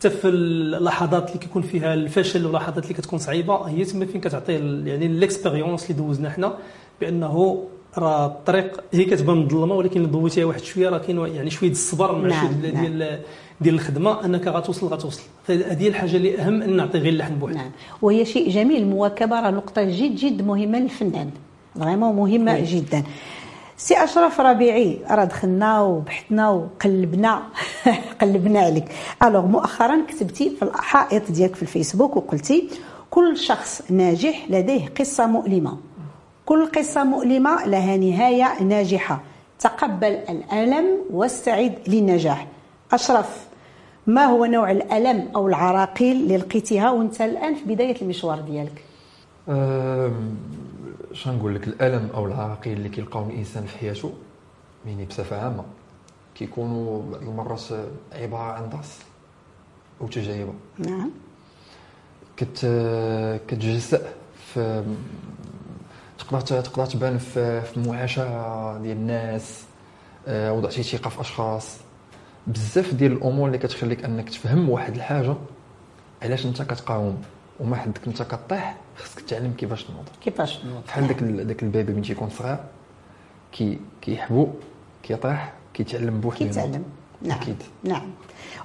حتى 0.00 0.10
في 0.10 0.28
اللحظات 0.28 1.28
اللي 1.28 1.38
كيكون 1.38 1.62
فيها 1.62 1.94
الفشل 1.94 2.46
واللحظات 2.46 2.84
اللي 2.84 2.94
كتكون 2.94 3.18
صعيبة 3.18 3.54
هي 3.54 3.84
تما 3.84 4.06
فين 4.06 4.20
كتعطي 4.20 4.52
يعني 4.86 5.08
l'expérience 5.08 5.90
اللي 5.90 6.02
دوزنا 6.02 6.30
حنا 6.30 6.54
بأنه 7.00 7.64
راه 7.98 8.26
الطريق 8.26 8.84
هي 8.92 9.04
كتبان 9.04 9.36
مظلمه 9.36 9.74
ولكن 9.74 10.00
اللي 10.00 10.12
ضويتيها 10.12 10.44
واحد 10.44 10.60
شوية 10.60 10.88
راه 10.88 10.98
كاين 10.98 11.18
يعني 11.18 11.50
شوية 11.50 11.70
الصبر 11.70 12.18
مع 12.18 12.28
نعم، 12.28 12.40
شوية 12.40 12.72
نعم. 12.72 12.86
ديال 12.86 13.20
ديال 13.60 13.74
الخدمة 13.74 14.24
أنك 14.24 14.48
غتوصل 14.48 14.86
غتوصل 14.86 15.22
فهذه 15.44 15.88
الحاجة 15.88 16.16
اللي 16.16 16.38
أهم 16.38 16.62
أن 16.62 16.76
نعطي 16.76 16.98
غير 16.98 17.12
اللحن 17.12 17.34
بوحده 17.34 17.56
نعم. 17.56 17.70
وهي 18.02 18.24
شيء 18.24 18.50
جميل 18.50 18.82
المواكبة 18.82 19.40
راه 19.40 19.50
نقطة 19.50 19.82
جد 19.82 20.16
جد 20.16 20.42
مهمة 20.42 20.78
للفنان. 20.78 21.30
vraiment 21.74 22.16
مهمة. 22.16 22.60
جدا. 22.60 23.04
سي 23.80 24.04
أشرف 24.04 24.40
ربيعي 24.40 24.98
راه 25.10 25.24
دخلنا 25.24 25.80
وبحثنا 25.80 26.50
وقلبنا. 26.50 27.42
قلبنا 28.20 28.60
عليك. 28.60 28.84
ألوغ 29.22 29.46
مؤخرا 29.46 30.04
كتبتي 30.08 30.50
في 30.50 30.62
الحائط 30.62 31.30
ديالك 31.30 31.54
في 31.54 31.62
الفيسبوك 31.62 32.16
وقلتي 32.16 32.68
كل 33.10 33.36
شخص 33.36 33.82
ناجح 33.90 34.46
لديه 34.50 34.88
قصة 34.98 35.26
مؤلمة. 35.26 35.78
كل 36.46 36.66
قصة 36.66 37.04
مؤلمة 37.04 37.66
لها 37.66 37.96
نهاية 37.96 38.62
ناجحة. 38.62 39.20
تقبل 39.60 40.12
الألم 40.28 40.86
واستعد 41.10 41.78
للنجاح. 41.86 42.46
أشرف 42.92 43.46
ما 44.06 44.24
هو 44.24 44.44
نوع 44.44 44.70
الألم 44.70 45.28
أو 45.36 45.48
العراقيل 45.48 46.16
اللي 46.16 46.36
لقيتيها 46.36 46.90
وانت 46.90 47.20
الآن 47.20 47.54
في 47.54 47.64
بداية 47.74 48.02
المشوار 48.02 48.40
ديالك؟ 48.40 48.84
شنو 51.12 51.32
نقول 51.36 51.54
لك 51.54 51.68
الألم 51.68 52.10
أو 52.14 52.26
العراقيل 52.26 52.76
اللي 52.76 52.88
كيلقاهم 52.88 53.30
الإنسان 53.30 53.66
في 53.66 53.78
حياته 53.78 54.12
يعني 54.86 55.04
بصفة 55.04 55.42
عامة. 55.44 55.64
كيكونوا 56.34 57.02
بعض 57.02 57.22
المرات 57.22 57.62
عبارة 58.12 58.52
عن 58.52 58.70
درس 58.70 58.98
أو 60.00 60.06
تجربة. 60.06 60.52
نعم. 60.78 61.10
كت 62.36 62.66
كتجزأ 63.48 64.12
في 64.54 64.84
تقدر 66.18 66.40
تقدر 66.40 66.86
تبان 66.86 67.18
في 67.18 67.60
في 67.60 67.76
المعاشره 67.76 68.78
ديال 68.78 68.96
الناس 68.96 69.64
آه، 70.28 70.52
وضعتي 70.52 70.82
ثقة 70.82 71.10
في 71.10 71.20
اشخاص 71.20 71.76
بزاف 72.46 72.94
ديال 72.94 73.12
الأمور 73.12 73.46
اللي 73.46 73.58
كتخليك 73.58 74.04
أنك 74.04 74.28
تفهم 74.28 74.68
واحد 74.70 74.94
الحاجة 74.94 75.34
علاش 76.22 76.46
أنت 76.46 76.62
كتقاوم. 76.62 77.22
وما 77.60 77.76
حدك 77.76 78.00
انت 78.06 78.22
كطيح 78.22 78.76
خصك 78.96 79.20
تعلم 79.20 79.52
كيفاش 79.58 79.84
تنوض 79.84 80.04
كيفاش 80.20 80.64
نوض؟ 80.64 80.82
بحال 80.86 81.06
داك 81.06 81.22
داك 81.22 81.62
ال 81.62 81.68
bébé 81.68 81.92
من 81.92 82.02
تيكون 82.02 82.30
صغير 82.30 82.58
كي 83.52 83.80
كيحبو 84.02 84.48
كيطيح 85.02 85.52
كيتعلم 85.74 86.20
بوحدو. 86.20 86.44
كيتعلم 86.44 86.84
نعم 87.22 87.38
أكيد. 87.40 87.56
نعم. 87.84 88.10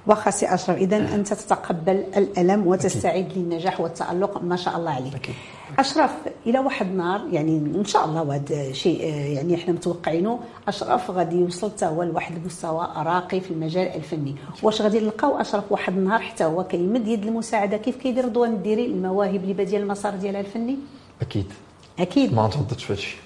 واخا 0.06 0.30
سي 0.30 0.54
أشرف 0.54 0.76
اذا 0.76 0.96
أنت 0.96 1.32
تتقبل 1.34 2.04
الألم 2.16 2.66
وتستعد 2.66 3.32
للنجاح 3.36 3.80
والتألق 3.80 4.42
ما 4.42 4.56
شاء 4.56 4.76
الله 4.76 4.90
عليك. 4.90 5.14
أكيد. 5.14 5.34
أشرف 5.78 6.10
إلى 6.46 6.58
واحد 6.58 6.86
النهار 6.86 7.20
يعني 7.32 7.56
إن 7.56 7.84
شاء 7.84 8.04
الله 8.04 8.22
وهذا 8.22 8.72
شيء 8.72 9.02
آه، 9.02 9.26
يعني 9.26 9.54
إحنا 9.54 9.72
متوقعينه 9.72 10.40
أشرف 10.68 11.10
غادي 11.10 11.36
يوصل 11.36 11.70
حتى 11.70 11.86
هو 11.86 12.02
لواحد 12.02 12.36
المستوى 12.36 12.88
راقي 12.96 13.40
في 13.40 13.50
المجال 13.50 13.86
الفني. 13.88 14.34
واش 14.62 14.82
غادي 14.82 15.00
نلقاو 15.00 15.40
أشرف 15.40 15.72
واحد 15.72 15.96
النهار 15.96 16.20
حتى 16.20 16.44
هو 16.44 16.64
كيمد 16.64 17.08
يد 17.08 17.26
المساعدة؟ 17.26 17.76
كيف 17.76 17.96
كيدير 17.96 18.24
رضوان 18.24 18.52
الديري 18.52 18.86
المواهب 18.86 19.42
اللي 19.42 19.54
باديه 19.54 19.78
المسار 19.78 20.14
ديالها 20.16 20.40
الفني؟ 20.40 20.76
أكيد. 21.20 21.52
أكيد. 21.98 22.34
ما 22.34 22.48
ترددش 22.48 22.84
في 22.84 22.92
هادشي. 22.92 23.16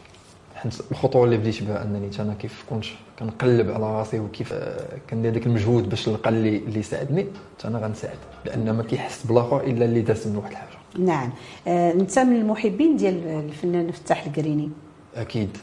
حيت 0.62 0.74
الخطوة 0.90 1.24
اللي 1.24 1.36
بديت 1.36 1.62
بها 1.62 1.82
أنني 1.82 2.10
أنا 2.20 2.34
كيف 2.34 2.64
كنت 2.70 2.84
كنقلب 3.18 3.70
على 3.70 3.84
راسي 3.98 4.20
وكيف 4.20 4.52
آه، 4.52 4.98
كندير 5.10 5.32
داك 5.32 5.46
المجهود 5.46 5.88
باش 5.88 6.08
نلقى 6.08 6.30
اللي 6.30 6.56
اللي 6.56 6.80
يساعدني 6.80 7.26
أنا 7.64 7.78
غنساعد 7.78 8.18
لأن 8.44 8.70
ما 8.70 8.82
كيحس 8.82 9.26
بالاخر 9.26 9.60
إلا 9.60 9.84
اللي 9.84 10.00
داز 10.00 10.28
من 10.28 10.36
واحد 10.36 10.50
الحاجة. 10.50 10.78
نعم. 10.98 11.30
آه، 11.68 11.92
أنت 11.92 12.18
من 12.18 12.36
المحبين 12.36 12.96
ديال 12.96 13.28
الفنان 13.28 13.90
فتاح 13.90 14.26
القريني. 14.26 14.70
أكيد. 15.16 15.56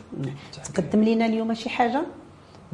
تقدم 0.74 1.04
لنا 1.04 1.25
اليوم 1.25 1.54
شي 1.54 1.70
حاجة؟ 1.70 2.01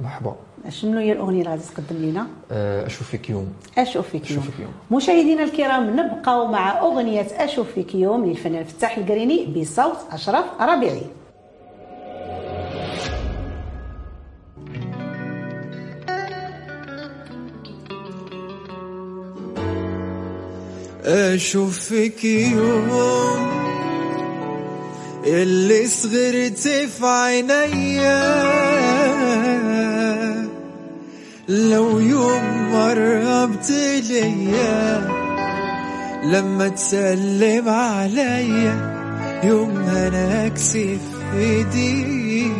مرحبا. 0.03 0.35
شنو 0.69 0.99
هي 0.99 1.11
الأغنية 1.11 1.39
اللي 1.39 1.49
غادي 1.51 1.61
تقدم 1.63 1.95
لنا؟ 2.01 2.27
آه، 2.51 2.85
أشوف 2.85 3.09
فيك 3.09 3.29
يوم. 3.29 3.53
أشوف 3.77 4.09
فيك 4.09 4.31
يوم. 4.31 4.43
يوم. 4.59 4.97
مشاهدينا 4.97 5.43
الكرام 5.43 5.99
نبقاو 5.99 6.47
مع 6.47 6.79
أغنية 6.79 7.27
أشوف 7.37 7.71
فيك 7.71 7.95
يوم 7.95 8.25
للفنان 8.25 8.63
فتاح 8.63 8.97
القريني 8.97 9.45
بصوت 9.45 9.97
أشرف 10.11 10.45
ربيعي. 10.61 11.01
أشوف 21.05 21.79
فيك 21.79 22.23
يوم 22.23 23.47
اللي 25.25 25.87
صغرت 25.87 26.67
في 26.67 27.05
عينيا 27.05 28.43
لو 31.47 31.99
يوم 31.99 32.71
مربت 32.71 33.71
ليا 34.09 35.07
لما 36.23 36.67
تسلم 36.67 37.69
عليا 37.69 38.93
يوم 39.43 39.77
أنا 39.77 40.45
اكسف 40.47 40.99
إيديك. 41.37 42.53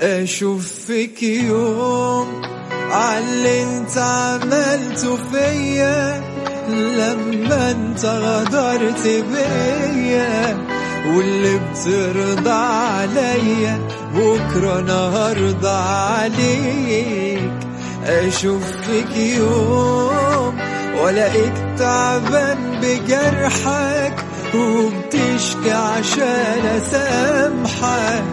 أشوف 0.00 0.72
فيك 0.86 1.22
يوم 1.22 2.42
عاللي 2.92 3.62
انت 3.62 3.98
عملته 3.98 5.18
فيا 5.32 6.22
لما 6.68 7.70
انت 7.70 8.04
غدرت 8.04 9.06
بيا 9.06 10.58
واللي 11.06 11.58
بترضى 11.58 12.50
عليا 12.50 13.78
بكرة 14.14 14.78
أنا 14.78 15.08
هرضى 15.08 15.68
عليك. 15.68 17.52
أشوف 18.06 18.62
فيك 18.86 19.16
يوم 19.16 20.58
والاقيك 21.02 21.54
تعبان 21.78 22.80
بجرحك. 22.82 24.14
وبتشكي 24.54 25.72
عشان 25.72 26.66
أسامحك. 26.76 28.24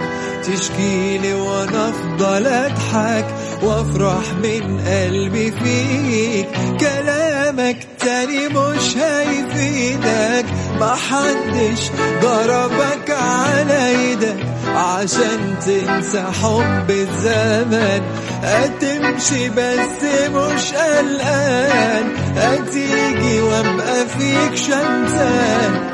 تشكيلي 0.44 1.34
وأنا 1.34 1.90
أفضل 1.90 2.48
أضحك. 2.48 3.26
وافرح 3.64 4.34
من 4.44 4.80
قلبي 4.88 5.52
فيك. 5.52 6.48
كلامك 6.80 7.78
تاني 8.00 8.48
مش 8.48 8.98
هيفيدك. 8.98 10.46
محدش 10.80 11.92
ضربك 12.22 13.10
على 13.10 13.88
إيدك. 13.90 14.46
عشان 14.76 15.56
تنسى 15.66 16.24
حب 16.42 16.90
الزمن. 16.92 18.02
هتمشي 18.44 19.50
بس 19.50 20.04
مش 20.36 20.74
قلقان. 20.74 22.06
هتيجي 22.38 23.42
وابقى 23.42 24.06
فيك 24.20 24.56
شمتان 24.56 25.90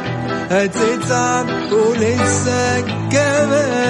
هتتعب 0.52 1.48
ولسه 1.74 2.82
كمان. 3.12 3.89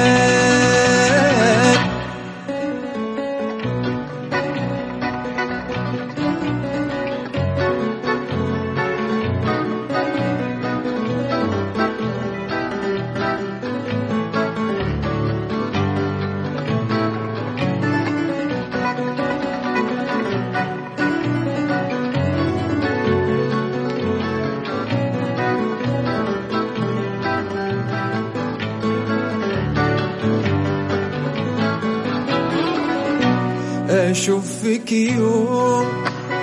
فيك 34.89 35.11
يوم 35.11 35.85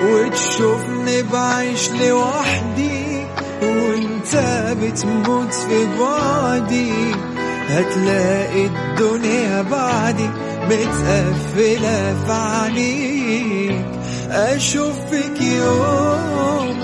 وتشوفني 0.05 1.23
بعيش 1.23 1.91
لوحدي 1.91 3.27
وانت 3.63 4.37
بتموت 4.83 5.55
في 5.55 5.87
بعدي 6.01 6.93
هتلاقي 7.69 8.67
الدنيا 8.67 9.63
بعدي 9.63 10.29
متقفلة 10.65 12.15
في 12.27 12.33
عينيك 12.33 13.85
أشوف 14.31 14.95
فيك 15.11 15.41
يوم 15.43 16.77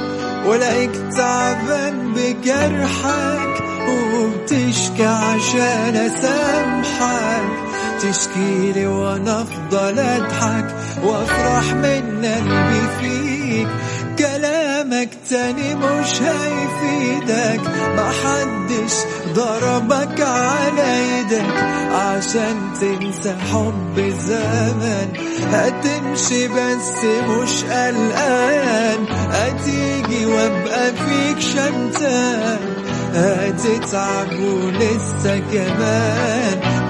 ولاقيك 0.47 0.91
تعبان 1.17 2.13
بجرحك 2.15 3.63
وبتشكي 3.89 5.05
عشان 5.07 5.97
اسامحك 5.97 7.72
تشكيلي 8.03 8.87
وأنا 8.87 9.43
افضل 9.43 9.99
أضحك 9.99 10.75
وأفرح 11.05 11.75
من 11.75 12.25
قلبي 12.25 12.83
فيك. 13.01 13.69
كلامك 14.19 15.09
تاني 15.31 15.75
مش 15.75 16.23
هيفيدك. 16.23 17.61
محدش 17.97 18.93
ضربك 19.35 20.21
على 20.21 20.83
إيدك. 20.83 21.55
عشان 21.93 22.57
تنسى 22.81 23.35
حب 23.53 23.99
الزمن 23.99 25.09
هتمشي 25.53 26.49
بس 26.49 27.05
مش 27.29 27.65
قلقان. 27.65 28.99
هتيجي 29.31 30.27
وابقى 30.27 30.93
فيك 30.93 31.39
شمتان. 31.41 32.59
هتتعب 33.15 34.33
ولسه 34.41 35.39
كمان. 35.53 36.82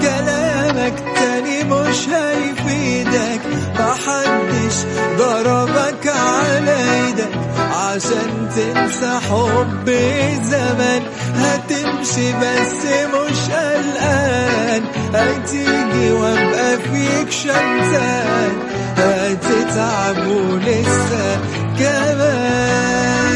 كلامك 0.73 1.03
تاني 1.15 1.63
مش 1.63 2.09
هيفيدك 2.09 3.41
محدش 3.79 4.75
ضربك 5.17 6.07
على 6.07 6.75
إيدك 6.93 7.29
عشان 7.73 8.49
تنسى 8.55 9.19
حب 9.29 9.89
الزمن 9.89 11.01
هتمشي 11.35 12.33
بس 12.33 12.85
مش 13.13 13.49
قلقان. 13.51 14.83
هتيجي 15.13 16.11
وابقى 16.11 16.77
فيك 16.77 17.31
شمتان 17.31 18.53
هتتعب 18.97 20.27
ولسه 20.27 21.39
كمان. 21.79 23.32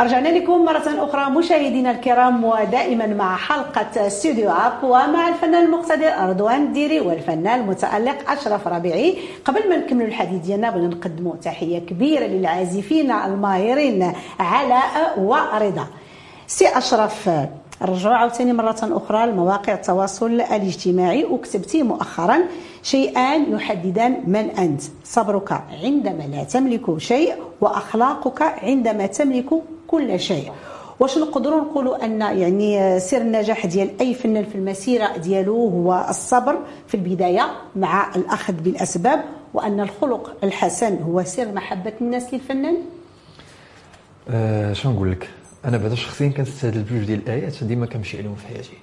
رجعنا 0.00 0.28
لكم 0.28 0.64
مرة 0.64 0.82
أخرى 0.86 1.30
مشاهدينا 1.30 1.90
الكرام 1.90 2.44
ودائما 2.44 3.06
مع 3.06 3.36
حلقة 3.36 4.06
استوديو 4.06 4.50
أب 4.50 4.84
ومع 4.84 5.28
الفنان 5.28 5.64
المقتدر 5.64 6.12
رضوان 6.20 6.62
الديري 6.62 7.00
والفنان 7.00 7.60
المتألق 7.60 8.30
أشرف 8.30 8.68
ربيعي. 8.68 9.18
قبل 9.44 9.68
ما 9.68 9.76
نكمل 9.76 10.04
الحديث 10.04 10.40
ديالنا 10.40 10.70
بغينا 10.70 10.88
نقدموا 10.88 11.36
تحية 11.36 11.78
كبيرة 11.78 12.24
للعازفين 12.24 13.10
الماهرين 13.10 14.12
علاء 14.40 15.20
ورضا 15.20 15.86
سي 16.46 16.68
أشرف 16.68 17.30
رجعوا 17.82 18.14
عاوتاني 18.14 18.52
مرة 18.52 18.76
أخرى 18.82 19.26
لمواقع 19.26 19.72
التواصل 19.72 20.26
الاجتماعي 20.26 21.24
وكتبتي 21.24 21.82
مؤخرا 21.82 22.38
شيئان 22.82 23.52
يحددان 23.52 24.22
من 24.26 24.50
أنت. 24.50 24.82
صبرك 25.04 25.62
عندما 25.84 26.22
لا 26.22 26.44
تملك 26.44 26.98
شيء 26.98 27.34
وأخلاقك 27.60 28.42
عندما 28.42 29.06
تملك 29.06 29.50
كل 29.90 30.20
شيء. 30.20 30.52
واش 31.00 31.18
نقدروا 31.18 31.60
نقولوا 31.60 32.04
أن 32.04 32.20
يعني 32.20 33.00
سر 33.00 33.16
النجاح 33.20 33.66
ديال 33.66 33.90
أي 34.00 34.14
فنان 34.14 34.44
في 34.44 34.54
المسيرة 34.54 35.16
ديالو 35.16 35.68
هو 35.68 36.06
الصبر 36.08 36.58
في 36.88 36.94
البداية 36.94 37.50
مع 37.76 38.14
الأخذ 38.16 38.52
بالأسباب 38.52 39.24
وأن 39.54 39.80
الخلق 39.80 40.36
الحسن 40.44 40.96
هو 41.02 41.24
سر 41.24 41.52
محبة 41.52 41.92
الناس 42.00 42.34
للفنان؟ 42.34 42.76
آه 44.28 44.72
شنو 44.72 44.92
نقول 44.92 45.10
لك؟ 45.12 45.28
أنا 45.64 45.76
بعدا 45.76 45.94
شخصيا 45.94 46.28
كنستهدل 46.28 46.82
بجوج 46.82 47.04
ديال 47.04 47.18
الايات 47.22 47.64
ديما 47.64 47.86
كنمشي 47.86 48.18
عليهم 48.18 48.34
في 48.34 48.46
حياتي. 48.46 48.78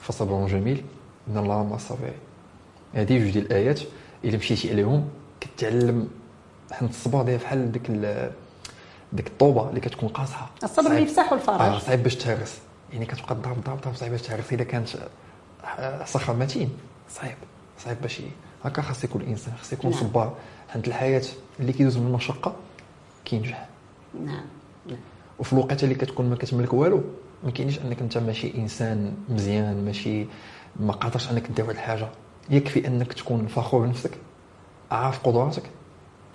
فصبر 0.00 0.46
جميل 0.46 0.82
إن 1.30 1.38
الله 1.38 1.62
مع 1.64 1.76
الصابرين 1.76 2.12
هذه 2.94 3.18
جوج 3.18 3.30
ديال 3.30 3.46
الآيات 3.46 3.80
إلا 4.24 4.36
مشيتي 4.36 4.70
عليهم 4.70 5.04
كتعلم 5.40 6.08
حنا 6.72 6.88
الصبر 6.88 7.22
داير 7.22 7.38
بحال 7.38 7.72
ديك 7.72 7.82
ديك 9.12 9.26
الطوبة 9.26 9.68
اللي 9.68 9.80
كتكون 9.80 10.08
قاصحه 10.08 10.50
الصبر 10.64 10.90
المفتاح 10.96 11.32
والفرج. 11.32 11.60
آه 11.60 11.78
صعيب 11.78 12.02
باش 12.02 12.16
تهرس. 12.16 12.58
يعني 12.92 13.06
كتبقى 13.06 13.34
تضرب 13.34 13.64
ضرب 13.64 13.80
ضرب 13.80 13.94
صعيب 13.94 14.12
باش 14.12 14.22
تهرس. 14.22 14.52
إلا 14.52 14.64
كانت 14.64 14.88
آه، 15.78 16.04
صخر 16.04 16.36
متين. 16.36 16.70
صعيب. 17.10 17.34
صعيب 17.78 17.96
باش 18.02 18.22
هكا 18.64 18.82
خاص 18.82 19.04
يكون 19.04 19.22
الانسان 19.22 19.54
خاص 19.58 19.72
يكون 19.72 19.90
نعم. 19.90 20.00
صبار. 20.00 20.34
حيت 20.68 20.88
الحياة 20.88 21.22
اللي 21.60 21.72
كيدوز 21.72 21.96
من 21.96 22.06
المشقه 22.06 22.54
كينجح. 23.24 23.68
نعم. 24.24 24.44
وفي 25.38 25.52
الوقت 25.52 25.84
اللي 25.84 25.94
كتكون 25.94 26.30
ما 26.30 26.36
كتملك 26.36 26.72
والو 26.72 27.02
ما 27.44 27.50
كاينش 27.50 27.78
أنك 27.78 28.00
أنت 28.00 28.18
ماشي 28.18 28.54
إنسان 28.54 29.14
مزيان 29.28 29.84
ماشي 29.84 30.26
ما 30.76 30.92
قادرش 30.92 31.30
أنك 31.30 31.46
دير 31.46 31.64
واحد 31.64 31.76
الحاجة. 31.76 32.08
يكفي 32.50 32.86
أنك 32.86 33.12
تكون 33.12 33.46
فخور 33.46 33.86
بنفسك 33.86 34.10
عارف 34.90 35.18
قدراتك 35.26 35.62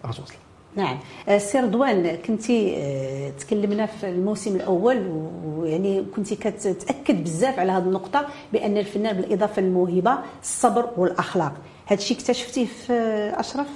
غتوصل 0.06 0.34
نعم. 0.78 1.00
آه، 1.30 1.38
سي 1.38 1.60
رضوان 1.60 2.16
كنتي 2.16 2.76
آه، 2.78 3.30
تكلمنا 3.30 3.86
في 3.86 4.10
الموسم 4.10 4.56
الأول 4.56 5.08
ويعني 5.46 6.06
كنتي 6.16 6.36
كتأكد 6.36 7.24
بزاف 7.24 7.60
على 7.60 7.72
هذه 7.72 7.84
النقطة 7.84 8.28
بأن 8.54 8.78
الفنان 8.78 9.18
بالإضافة 9.18 9.62
للموهبة 9.62 10.18
الصبر 10.42 10.90
والأخلاق. 10.98 11.54
هذا 11.86 12.00
الشيء 12.00 12.18
اكتشفتيه 12.18 12.66
في 12.66 12.94
آه، 12.94 13.40
أشرف؟ 13.40 13.68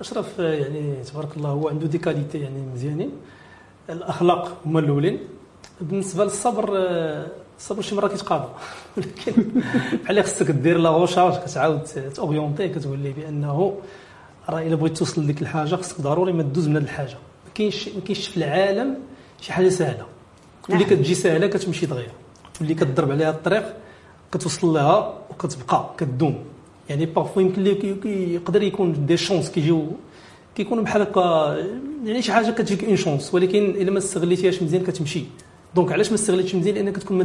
أشرف 0.00 0.38
يعني 0.38 0.94
تبارك 1.12 1.36
الله 1.36 1.48
هو 1.50 1.68
عنده 1.68 1.86
des 1.86 1.98
qualités 1.98 2.38
يعني 2.38 2.66
مزيانين. 2.74 3.10
الأخلاق 3.90 4.56
هما 4.66 4.80
الأولين. 4.80 5.18
بالنسبة 5.80 6.24
للصبر 6.24 6.78
الصبر 7.58 7.82
شي 7.82 7.94
مرة 7.94 8.08
كيتقاضى 8.08 8.48
ولكن 8.96 9.32
بحال 10.04 10.24
خصك 10.24 10.50
دير 10.50 10.78
la 10.78 10.88
recharge 10.88 11.38
كتعاود 11.38 11.82
تاورينتي 12.14 12.68
كتولي 12.68 13.12
بأنه 13.12 13.76
راه 14.48 14.60
الا 14.62 14.74
بغيت 14.76 14.96
توصل 14.96 15.22
لديك 15.22 15.42
الحاجة 15.42 15.76
خصك 15.76 16.00
ضروري 16.00 16.32
ما 16.32 16.42
تدوز 16.42 16.68
من 16.68 16.76
هذه 16.76 16.82
الحاجة. 16.84 17.14
ما 17.46 17.52
كاينش 17.54 17.88
ما 17.88 18.00
كاينش 18.00 18.28
في 18.28 18.36
العالم 18.36 18.94
شي 19.40 19.52
حاجة 19.52 19.68
سهلة. 19.68 20.06
اللي 20.70 20.84
نعم. 20.84 20.90
كتجي 20.90 21.14
سهلة 21.14 21.46
كتمشي 21.46 21.86
دغيا 21.86 22.12
واللي 22.60 22.74
كتضرب 22.74 23.10
عليها 23.10 23.30
الطريق 23.30 23.74
كتوصل 24.32 24.66
لها 24.66 25.14
وكتبقى 25.30 25.90
كدوم 25.98 26.38
يعني 26.88 27.06
parfois 27.06 27.40
يمكن 27.40 27.64
لك 27.64 27.84
يقدر 28.04 28.62
يكون 28.62 29.06
des 29.06 29.16
chances 29.16 29.50
كيجيو 29.50 29.86
كيكونوا 30.54 30.84
بحال 30.84 31.02
هكا 31.02 31.56
يعني 32.04 32.22
شي 32.22 32.32
حاجة 32.32 32.50
كتجيك 32.50 32.84
une 32.84 32.96
chance 32.96 33.34
ولكن 33.34 33.64
إلا 33.64 33.90
ما 33.90 33.98
استغليتيهاش 33.98 34.62
مزيان 34.62 34.82
كتمشي. 34.84 35.24
donc 35.74 35.92
علاش 35.92 36.08
ما 36.08 36.14
استغليتش 36.14 36.54
مزيان؟ 36.54 36.74
لأنك 36.74 36.92
كتكون 36.92 37.18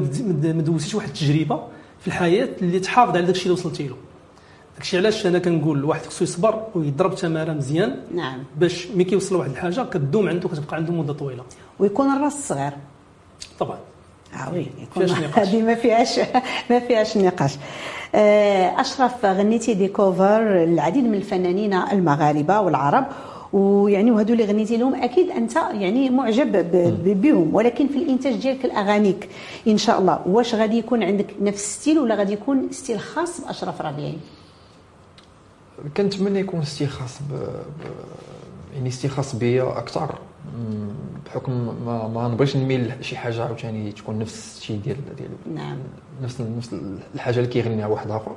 ما 0.56 0.62
دوزتيش 0.62 0.96
واحد 0.96 1.08
التجربة 1.08 1.62
في 2.00 2.08
الحياة 2.08 2.50
اللي 2.62 2.80
تحافظ 2.80 3.16
على 3.16 3.26
داكشي 3.26 3.44
اللي 3.44 3.54
وصلتي 3.54 3.88
له. 3.88 3.96
داكشي 4.78 4.98
علاش 4.98 5.26
أنا 5.26 5.40
كنقول 5.40 5.78
الواحد 5.78 6.06
خصو 6.06 6.24
يصبر 6.24 6.64
ويضرب 6.76 7.16
تمارة 7.16 7.54
مزيان 7.54 7.96
نعم. 8.12 8.44
باش 8.58 8.88
ملي 8.88 9.04
كيوصل 9.04 9.36
لواحد 9.36 9.50
الحاجة 9.50 9.84
كدوم 9.84 10.30
عنده 10.30 10.50
كتبقى 10.50 10.76
عنده 10.76 10.94
مدة 10.94 11.14
طويلة. 11.14 11.44
ويكون 11.80 12.12
الراس 12.12 12.48
صغير. 12.48 12.72
طبعا. 13.60 13.78
oui 14.54 14.68
يكون 14.82 15.06
فيهاش 15.06 15.20
نقاش. 15.20 15.40
هذه 15.48 15.62
ما 15.62 15.76
فيهاش 15.76 16.20
ما 16.70 16.80
فيهاش 16.80 17.18
نقاش. 17.18 17.58
آه، 18.16 18.82
أشرف 18.82 19.26
غنيتي 19.26 19.74
des 19.74 19.88
covers 19.88 20.64
العديد 20.64 21.04
من 21.04 21.16
الفنانين 21.16 21.74
المغاربة 21.74 22.60
والعرب 22.60 23.06
ويعني 23.54 24.12
وهذو 24.12 24.34
اللي 24.34 24.46
غنيتي 24.46 24.78
لهم 24.78 24.96
أكيد 24.96 25.30
أنت 25.30 25.56
يعني 25.56 26.10
معجب 26.10 26.52
بهم. 27.22 27.56
ولكن 27.56 27.88
في 27.88 27.98
الإنتاج 27.98 28.36
ديالك 28.36 28.66
الأغانيك 28.66 29.30
إن 29.68 29.78
شاء 29.78 30.00
الله 30.00 30.20
واش 30.26 30.56
غادي 30.56 30.78
يكون 30.78 31.04
عندك 31.04 31.28
نفس 31.42 31.64
ال 31.64 31.70
style 31.70 32.00
ولا 32.00 32.16
غادي 32.16 32.34
يكون 32.34 32.68
style 32.72 33.00
خاص 33.00 33.42
بأشرف 33.42 33.82
ربيعي؟ 33.82 34.18
كنتمنى 35.98 36.40
يكون 36.40 36.64
style 36.64 36.90
خاص 36.90 37.20
ب... 37.22 37.34
ب... 37.34 37.82
يعني 38.74 38.92
style 38.92 39.12
خاص 39.12 39.36
بيا 39.36 39.78
أكثر. 39.78 40.16
بحكم 41.26 41.52
ما 41.86 42.08
ما 42.08 42.28
نبغيش 42.28 42.58
نميل 42.58 42.94
لشي 43.00 43.18
حاجة 43.18 43.44
عاوتاني 43.44 43.92
تكون 43.92 44.20
نفس 44.20 44.58
الشيء 44.58 44.80
ديال 44.80 45.16
ديال 45.16 45.56
نعم. 45.56 45.78
نفس 46.24 46.42
نفس 46.42 46.76
الحاجة 47.16 47.38
اللي 47.38 47.48
كيغنيها 47.48 47.88
واحد 47.88 48.12
آخر 48.12 48.36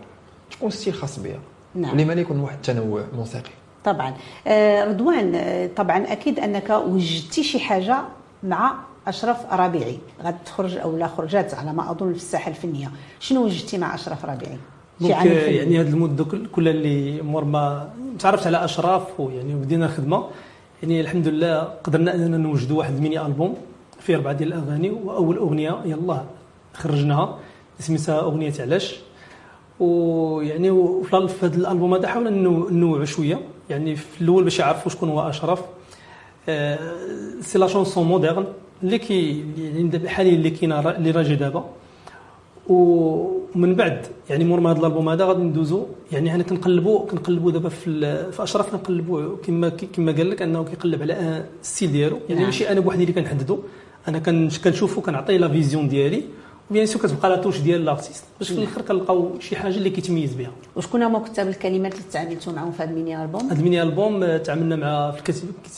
تكون 0.51 0.71
style 0.71 0.95
خاص 0.95 1.19
بيا. 1.19 1.41
نعم. 1.75 1.93
ولما 1.93 2.13
لا 2.13 2.21
يكون 2.21 2.41
واحد 2.41 2.55
التنوع 2.55 3.05
موسيقي. 3.17 3.51
طبعا. 3.85 4.15
آه، 4.47 4.85
رضوان 4.85 5.35
آه، 5.35 5.67
طبعا 5.77 6.13
أكيد 6.13 6.39
أنك 6.39 6.71
وجدتي 6.71 7.43
شي 7.43 7.61
حاجة 7.61 7.99
مع 8.43 8.75
أشرف 9.07 9.53
ربيعي. 9.53 9.99
غتخرج 10.23 10.77
أو 10.77 10.97
لا 10.97 11.07
خرجت 11.07 11.55
على 11.55 11.73
ما 11.73 11.91
أظن 11.91 12.13
في 12.13 12.19
الساحه 12.19 12.51
الفنية. 12.51 12.91
شنو 13.21 13.45
وجدتي 13.45 13.79
مع 13.79 13.95
أشرف 13.95 14.25
ربيعي؟ 14.25 14.59
شي 15.01 15.09
donc. 15.29 15.37
يعني 15.57 15.81
هذه 15.81 15.89
المده 15.89 16.25
كل- 16.25 16.47
كلها 16.47 16.73
اللي 16.73 17.23
مور 17.23 17.45
ما 17.45 17.91
تعرفت 18.19 18.47
على 18.47 18.65
أشرف 18.65 19.21
ويعني 19.21 19.55
وبدينا 19.55 19.87
الخدمه 19.87 20.25
يعني 20.83 21.01
الحمد 21.01 21.29
لله 21.29 21.59
قدرنا 21.63 22.15
أننا 22.15 22.37
نوجدوا 22.37 22.79
واحد 22.79 22.95
ال 22.95 23.01
mini 23.01 23.27
album 23.27 23.55
فيه 24.01 24.17
أربعة 24.17 24.33
ديال 24.33 24.53
الأغاني 24.53 24.91
وأول 24.91 25.37
أغنية 25.37 25.81
يلاه 25.85 26.25
خرجناها 26.75 27.39
سميتها 27.79 28.21
أغنية 28.21 28.53
علاش. 28.61 28.97
ويعني 29.81 30.71
وفي 30.71 31.29
في 31.29 31.47
هذا 31.47 31.57
الألبوم 31.57 31.95
هذا 31.95 32.09
حاولنا 32.09 32.31
ننو- 32.31 32.69
ننوعوا 32.71 33.05
شوية. 33.05 33.41
يعني 33.71 33.97
في 33.97 34.21
الأول 34.21 34.45
باش 34.45 34.59
يعرفوا 34.59 34.91
شكون 34.91 35.09
هو 35.09 35.29
أشرف. 35.29 35.63
آه، 36.49 36.79
c'est 37.41 37.59
la 37.59 37.67
chanson 37.67 38.07
moderne 38.07 38.45
اللي 38.83 38.99
كي 38.99 39.45
يعني 39.59 40.09
حاليا 40.09 40.33
اللي 40.33 40.51
كاينة 40.51 40.91
اللي 40.91 41.11
راجي 41.11 41.35
دابا. 41.35 41.65
ومن 43.55 43.75
بعد 43.75 44.07
يعني 44.31 44.45
مور 44.45 44.61
ما 44.61 44.71
هذا 44.71 44.79
الألبوم 44.81 45.09
هذا 45.09 45.25
غادي 45.25 45.43
ندوزو. 45.43 45.87
يعني 46.13 46.35
أنا 46.35 46.43
كنقلبوا 46.43 47.07
كنقلبوا 47.07 47.51
دابا 47.53 47.69
في 47.69 48.01
في 48.33 48.43
أشرف 48.43 48.71
كنقلبوا 48.71 49.37
كما 49.45 49.69
كما 49.69 50.13
قال 50.13 50.31
لك 50.31 50.43
أنه 50.43 50.65
كيقلب 50.65 51.03
على 51.03 51.45
ال 51.63 51.68
style 51.68 51.93
ديالو. 51.93 52.17
يعني 52.29 52.35
نعم. 52.41 52.45
ماشي 52.45 52.69
أنا 52.69 52.81
بوحدي 52.81 53.03
اللي 53.03 53.13
كنحددو. 53.13 53.59
أنا 54.09 54.19
كن- 54.19 54.49
كنشوفو 54.65 55.01
كنعطيه 55.01 55.37
la 55.37 55.49
vision 55.49 55.89
ديالي. 55.89 56.23
و 56.71 56.74
bien 56.74 56.87
sûr 56.87 57.03
كتبقى 57.03 57.31
la 57.31 57.37
touche 57.37 57.59
ديال 57.61 57.85
l'artiste 57.85 58.25
باش 58.39 58.49
في 58.53 58.59
الآخر 58.59 58.83
كنلقاو 58.83 59.31
شي 59.41 59.57
حاجة 59.57 59.75
اللي 59.77 59.91
كيتميز 59.91 60.35
بها. 60.35 60.51
وشكون 60.77 61.03
هما 61.03 61.19
كتاب 61.19 61.49
الكلمات 61.49 61.93
اللي 61.93 62.05
تعاملتوا 62.13 62.53
معهم 62.53 62.73
في 62.73 62.83
هذا 62.83 62.91
ال 62.91 62.97
mini 62.97 63.23
album؟ 63.23 63.43
هذا 63.51 63.59
ال 63.59 63.63
mini 63.63 63.83
album 63.83 64.23
آه، 64.23 64.37
تعاملنا 64.37 64.77
مع 64.77 65.15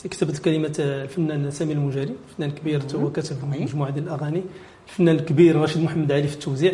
كتابه 0.09 0.33
الكلمات 0.33 0.79
آه، 0.79 1.03
الفنان 1.03 1.51
سامي 1.51 1.73
المجاري. 1.73 2.13
فنان 2.37 2.51
كبير 2.51 2.81
هو 2.95 3.11
كتب 3.11 3.35
مجموعة 3.61 3.89
ديال 3.91 4.03
الأغاني. 4.03 4.43
الفنان 4.87 5.15
الكبير 5.15 5.55
رشيد 5.61 5.83
محمد 5.83 6.11
علي 6.11 6.27
في 6.27 6.33
التوزيع. 6.33 6.73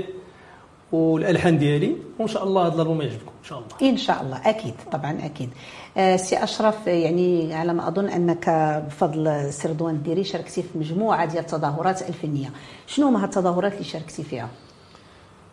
والألحان 0.91 1.57
ديالي 1.57 1.95
وإن 2.19 2.27
شاء 2.27 2.43
الله 2.43 2.67
هذا 2.67 2.75
الألبوم 2.75 3.01
يعجبكم 3.01 3.31
إن 3.39 3.43
شاء 3.43 3.59
الله. 3.59 3.91
إن 3.91 3.97
شاء 3.97 4.21
الله 4.21 4.49
أكيد 4.49 4.73
طبعا 4.91 5.25
أكيد. 5.25 5.49
آه، 5.97 6.15
سي 6.15 6.43
أشرف 6.43 6.87
يعني 6.87 7.53
على 7.53 7.73
ما 7.73 7.87
أظن 7.87 8.09
أنك 8.09 8.49
بفضل 8.87 9.53
سي 9.53 9.67
رضوان 9.67 9.95
الديري 9.95 10.23
شاركتي 10.23 10.61
في 10.63 10.77
مجموعة 10.77 11.25
ديال 11.25 11.39
التظاهرات 11.39 12.09
الفنية. 12.09 12.49
شنو 12.87 13.07
هما 13.07 13.25
التظاهرات 13.25 13.73
اللي 13.73 13.83
شاركتي 13.83 14.23
فيها؟ 14.23 14.49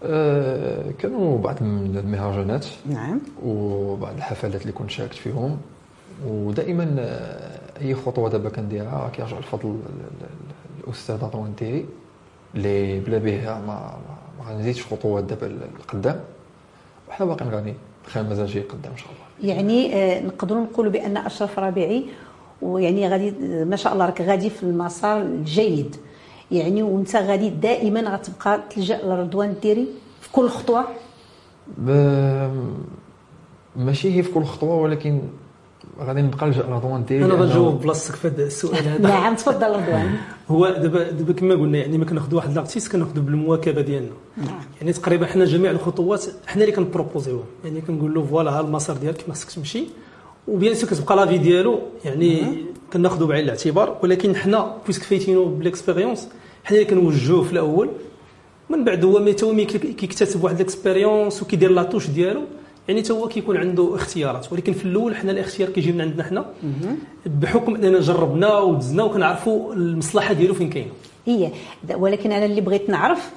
آه، 0.03 0.90
كانوا 0.99 1.38
بعض 1.38 1.62
من 1.62 1.96
المهرجانات. 1.96 2.66
نعم. 2.87 3.20
وبعض 3.44 4.14
الحفلات 4.16 4.62
اللي 4.62 4.72
كنت 4.72 4.90
شاركت 4.90 5.14
فيهم. 5.14 5.59
ودائما 6.27 6.96
آه، 6.99 7.59
أي 7.81 7.94
خطوة 7.94 8.31
دابا 8.31 8.49
كنديرها 8.49 9.11
كيرجع 9.14 9.38
الفضل 9.38 9.79
الاستاذ 10.87 11.22
رضوان 11.22 11.57
تيري 11.57 11.87
اللي 12.56 13.00
بلا 13.00 13.18
به 13.18 13.44
ما 13.44 13.60
ما- 13.66 13.96
غنزيدش 14.48 14.86
خطوات 14.86 15.24
دابا 15.24 15.58
لقدام 15.80 16.20
وحنا 17.08 17.26
باقيين 17.26 17.50
غادي 17.54 17.74
خير 18.06 18.22
مازال 18.22 18.46
جاي 18.46 18.62
قدام 18.62 18.92
إن 18.92 18.98
شاء 18.98 19.08
الله. 19.08 19.52
يعني 19.54 19.94
آه، 19.94 20.20
نقدروا 20.22 20.62
نقولوا 20.64 20.92
بأن 20.92 21.16
أشرف 21.16 21.58
ربيعي 21.58 22.04
ويعني 22.62 23.08
غادي 23.08 23.30
ما 23.64 23.76
شاء 23.76 23.92
الله 23.92 24.06
راك 24.06 24.20
غادي 24.20 24.50
في 24.50 24.62
المسار 24.62 25.20
الجيد. 25.22 25.96
يعني 26.50 26.82
وأنت 26.82 27.16
غادي 27.16 27.50
دائما 27.50 28.00
غتبقى 28.00 28.60
تلجأ 28.70 29.00
لرضوان 29.04 29.50
الديري 29.50 29.86
في 30.20 30.32
كل 30.32 30.48
خطوة؟ 30.48 30.84
ب- 31.78 32.50
ماشي 33.76 34.16
هي 34.18 34.22
في 34.22 34.32
كل 34.32 34.44
خطوة 34.44 34.74
ولكن 34.76 35.20
غادي 36.00 36.22
نبقى 36.22 36.46
نلجا 36.46 36.62
لرضوان 36.62 37.06
تيري 37.06 37.24
أنا 37.24 37.35
غنجاوب 37.35 37.80
بلاصتك 37.82 38.14
في 38.14 38.28
هذا 38.28 38.44
السؤال 38.44 38.88
هذا. 38.88 38.98
نعم 39.09 39.35
تفضل 39.35 39.66
رضوان 39.70 40.14
هو 40.48 40.68
دابا 40.68 41.11
دابا 41.11 41.32
كما 41.32 41.54
قلنا 41.54 41.78
يعني 41.78 41.98
ما 41.98 42.04
كناخذ 42.04 42.35
واحد 42.35 42.54
l'artiste 42.54 42.92
كناخذ 42.92 43.20
بالمواكبة 43.20 43.80
ديالنا. 43.80 44.11
نعم. 44.37 44.61
يعني 44.80 44.92
تقريبا 44.92 45.26
حنا 45.26 45.44
جميع 45.44 45.70
الخطوات 45.70 46.24
حنا 46.46 46.62
اللي 46.62 46.72
كن 46.76 46.87
proposer 46.87 47.29
وهم 47.29 47.44
يعني 47.64 47.80
كنقول 47.80 48.14
له 48.14 48.22
voilà 48.24 48.50
ها 48.50 48.61
المسار 48.61 48.96
ديالك 48.96 49.24
خصك 49.30 49.50
تمشي. 49.50 49.85
و 50.48 50.54
bien 50.54 50.74
sûr 50.74 50.90
كتبقى 50.90 51.16
l'avis 51.16 51.38
ديالو 51.38 51.78
يعني 52.04 52.56
كناخذوا 52.92 53.28
بعين 53.28 53.44
الاعتبار. 53.44 53.98
ولكن 54.02 54.37
حنا 54.37 54.76
puisque 54.85 55.02
فايتينو 55.02 55.44
ب 55.44 55.51
l'expérience 55.51 56.28
حنا 56.64 56.78
اللي 56.78 56.90
كنوجهوه 56.90 57.42
في 57.42 57.52
الأول. 57.52 57.88
من 58.70 58.85
بعد 58.85 59.04
هو 59.04 59.18
مي 59.18 59.32
تو 59.32 59.52
مي 59.52 59.64
كي- 59.64 59.78
كيكتسب 59.78 60.44
واحد 60.44 60.54
l'expérience 60.61 61.42
وكيدير 61.42 61.70
la 61.70 61.80
touche 61.80 62.11
ديالو. 62.11 62.40
يعني 62.88 63.03
تا 63.03 63.14
هو 63.14 63.29
كيكون 63.29 63.57
عنده 63.57 63.94
اختيارات. 63.94 64.53
ولكن 64.53 64.72
في 64.72 64.85
الأول 64.85 65.16
حنا 65.16 65.33
الاختيار 65.33 65.70
كيجي 65.70 65.92
من 65.92 66.01
عندنا 66.01 66.22
حنا. 66.25 66.44
بحكم 67.27 67.75
أننا 67.75 68.01
جربنا 68.01 68.59
ودزنا 68.59 69.03
وكنعرفوا 69.03 69.75
المصلحة 69.75 70.33
ديالو 70.35 70.55
فين 70.55 70.70
كاينة. 70.70 70.90
هي 71.27 71.51
ولكن 71.94 72.33
أنا 72.33 72.44
اللي 72.44 72.61
بغيت 72.61 72.90
نعرف 72.90 73.31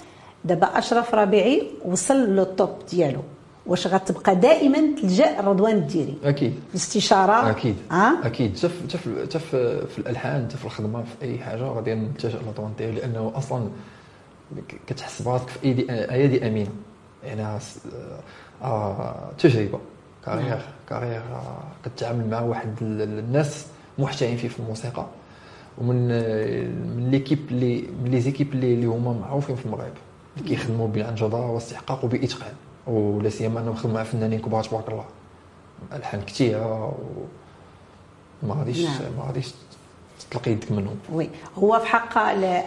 دابا 0.46 0.68
أشرف 0.78 1.16
ربيعي 1.16 1.64
وصل 1.86 2.16
لل 2.16 2.37
top 2.37 2.70
ديالو. 2.92 3.20
واش 3.66 3.88
غتبقى 3.88 4.36
دائما 4.36 4.78
تلجأ 5.02 5.42
لرضوان 5.42 5.76
الديري 5.76 6.18
أكيد. 6.24 6.54
الاستشارة؟ 6.70 7.50
أكيد. 7.50 7.76
ها؟ 7.92 8.28
أكيد. 8.28 8.58
حتى 8.58 8.70
في- 8.70 9.22
حتى 9.24 9.40
في- 9.40 9.86
الألحان 9.98 10.46
حتى 10.46 10.58
في 10.58 10.66
الخدمة 10.66 11.04
في 11.04 11.26
أي 11.26 11.38
حاجة 11.40 11.62
غادي 11.64 11.96
نتجه 11.96 12.38
لرضوان 12.46 12.72
الديري 12.78 12.92
لأنه 12.92 13.32
أصلا 13.36 13.68
كتحس 14.88 15.22
براسك 15.22 15.48
في 15.50 15.64
ايدي 15.64 15.92
أيادي 15.92 16.48
أمينة. 16.48 16.70
يعني 17.24 17.60
آه 18.64 19.30
تجربه 19.40 19.80
carrière 20.26 20.62
carrière 20.90 21.22
آه 21.22 21.64
كتعامل 21.86 22.30
مع 22.30 22.42
واحد 22.42 22.76
ال- 22.82 23.02
ال- 23.02 23.20
الناس 23.20 23.68
محترفين 24.00 24.50
في 24.50 24.60
الموسيقى. 24.60 25.06
ومن 25.78 26.08
من 26.98 27.08
l'équipe 27.12 27.40
اللي 27.52 27.82
من 28.04 28.12
les 28.12 28.22
équipes 28.22 28.54
اللي 28.54 28.74
اللي 28.74 28.86
هما 28.86 29.14
معروفين 29.14 29.56
في 29.56 29.66
المغرب. 29.66 29.92
اللي 30.38 30.50
كيخدموا 30.50 30.88
بجدارة 30.88 31.52
واستحقاق 31.52 32.06
وبإتقان. 32.06 32.54
ولا 32.88 33.30
سيما 33.30 33.60
أنهم 33.60 33.76
خدموا 33.76 33.96
مع 33.96 34.04
فنانين 34.04 34.40
كبار 34.40 34.64
تبارك 34.64 34.90
الله. 34.90 35.06
الحان 35.94 36.22
كثيره 36.22 36.96
وما 38.44 38.56
غاديش 38.56 38.80
نعم. 38.86 38.94
ما 39.18 39.24
غاديش 39.28 39.54
تطلق 40.20 40.48
يدك 40.48 40.72
منهم. 40.72 40.96
oui. 41.14 41.30
هو 41.56 41.80
في 41.80 41.88
حق 41.88 42.18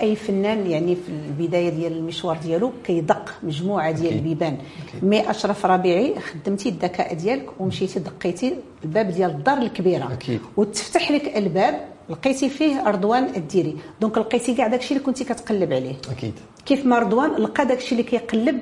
أي 0.00 0.16
فنان 0.16 0.66
يعني 0.66 0.96
في 0.96 1.08
البداية 1.08 1.68
ديال 1.68 1.92
المشوار 1.92 2.36
ديالو 2.36 2.72
كيدق 2.84 3.34
مجموعة 3.42 3.90
ديال. 3.90 4.14
البيبان. 4.14 4.58
mais 5.02 5.30
أشرف 5.30 5.66
ربيعي 5.66 6.14
خدمتي 6.20 6.68
الذكاء 6.68 7.14
ديالك 7.14 7.60
ومشيتي 7.60 8.00
دقيتي 8.00 8.56
الباب 8.84 9.10
ديال 9.10 9.30
الدار 9.30 9.58
الكبيرة. 9.58 10.12
أكيد. 10.12 10.40
وتفتح 10.56 11.10
لك 11.10 11.36
الباب 11.36 11.88
لقيتي 12.10 12.48
فيه 12.48 12.88
رضوان 12.88 13.24
الديري. 13.36 13.76
donc 14.00 14.18
لقيتي 14.18 14.54
كاع 14.54 14.66
داكشي 14.66 14.94
اللي 14.94 15.04
كنتي 15.04 15.24
كتقلب 15.24 15.72
عليه. 15.72 15.94
أكيد. 16.10 16.34
كيف 16.66 16.86
ما 16.86 16.98
رضوان 16.98 17.30
لقى 17.30 17.66
داكشي 17.66 17.92
اللي 17.92 18.02
كيقلب 18.02 18.58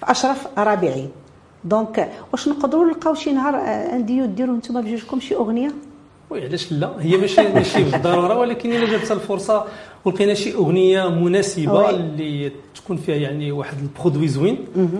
في 0.00 0.10
أشرف 0.10 0.46
ربيعي. 0.58 1.08
donc 1.64 2.12
واش 2.32 2.48
نقدروا 2.48 2.84
نلقاو 2.84 3.14
شي 3.14 3.32
نهار 3.32 3.56
آه، 3.56 3.96
un 3.96 4.08
duo 4.08 4.26
ديروا 4.26 4.56
نتوما 4.56 4.80
بجوجكم 4.80 5.20
شي 5.20 5.34
أغنية؟ 5.34 5.70
oui 6.30 6.44
علاش 6.44 6.72
لا؟ 6.72 6.90
هي 7.00 7.16
ماشي 7.16 7.42
ماشي 7.48 7.82
بالضرورة 7.84 8.38
ولكن 8.38 8.72
إلا 8.72 8.90
جابت 8.90 9.12
الفرصة 9.12 9.64
ولقينا 10.04 10.34
شي 10.34 10.54
أغنية 10.54 11.08
مناسبة. 11.08 11.90
اللي 11.90 12.52
تكون 12.74 12.96
فيها 12.96 13.14
يعني 13.16 13.52
واحد 13.52 13.76
ال 13.82 13.88
produit 13.88 14.28
زوين. 14.28 14.58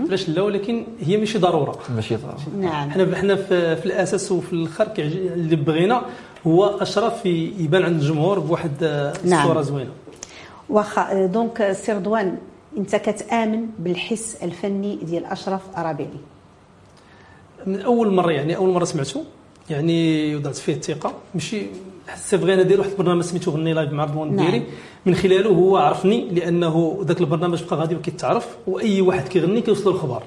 علاش 0.09 0.29
لا؟ 0.29 0.43
ولكن 0.43 0.85
هي 1.01 1.17
ماشي 1.17 1.39
ضرورة. 1.39 1.79
ماشي 1.97 2.17
ضروري 2.17 2.67
نعم. 2.67 2.91
حنا 2.91 3.17
حنا 3.17 3.37
في, 3.37 3.77
في 3.77 3.87
الأساس 3.87 4.33
وفي 4.33 4.53
الآخر 4.53 4.93
اللي 4.97 5.57
بغينا 5.57 6.03
هو 6.47 6.65
أشرف 6.65 7.27
يبان 7.27 7.83
عند 7.83 8.01
الجمهور 8.01 8.39
بواحد 8.39 8.73
آه، 8.83 9.13
نعم. 9.25 9.43
الصورة 9.43 9.63
زوينة. 9.63 9.91
واخا 10.69 11.03
آه، 11.13 11.27
donc 11.27 11.73
سي 11.73 11.93
رضوان 11.93 12.37
انت 12.79 12.97
كتآمن 12.97 13.67
بالحس 13.79 14.37
الفني 14.43 14.97
ديال 15.03 15.25
أشرف 15.25 15.61
ربيعي 15.79 16.11
من 17.67 17.81
أول 17.81 18.13
مرة 18.15 18.31
يعني 18.33 18.57
أول 18.57 18.71
مرة 18.71 18.85
سمعته. 18.85 19.25
يعني 19.71 20.37
وضعت 20.37 20.57
فيه 20.57 20.75
الثقة. 20.75 21.15
ماشي 21.35 21.63
حسيت 22.09 22.41
بغينا 22.41 22.63
ندير 22.63 22.79
واحد 22.81 22.91
البرنامج 22.91 23.23
سميتو 23.23 23.51
غني 23.51 23.73
live 23.73 23.93
مع 23.93 24.05
رضوان 24.05 24.37
نعم. 24.37 24.47
الديري 24.47 24.65
من 25.07 25.15
خلاله 25.15 25.51
هو 25.51 25.77
عرفني 25.77 26.29
لأنه 26.31 26.99
ذاك 27.05 27.21
البرنامج 27.21 27.63
بقى 27.65 27.77
غادي 27.77 27.95
وكيتعرف 27.95 28.57
وأي 28.67 29.01
واحد 29.01 29.29
كيغني 29.29 29.61
كيوصلوا 29.61 29.95
الخبر. 29.95 30.23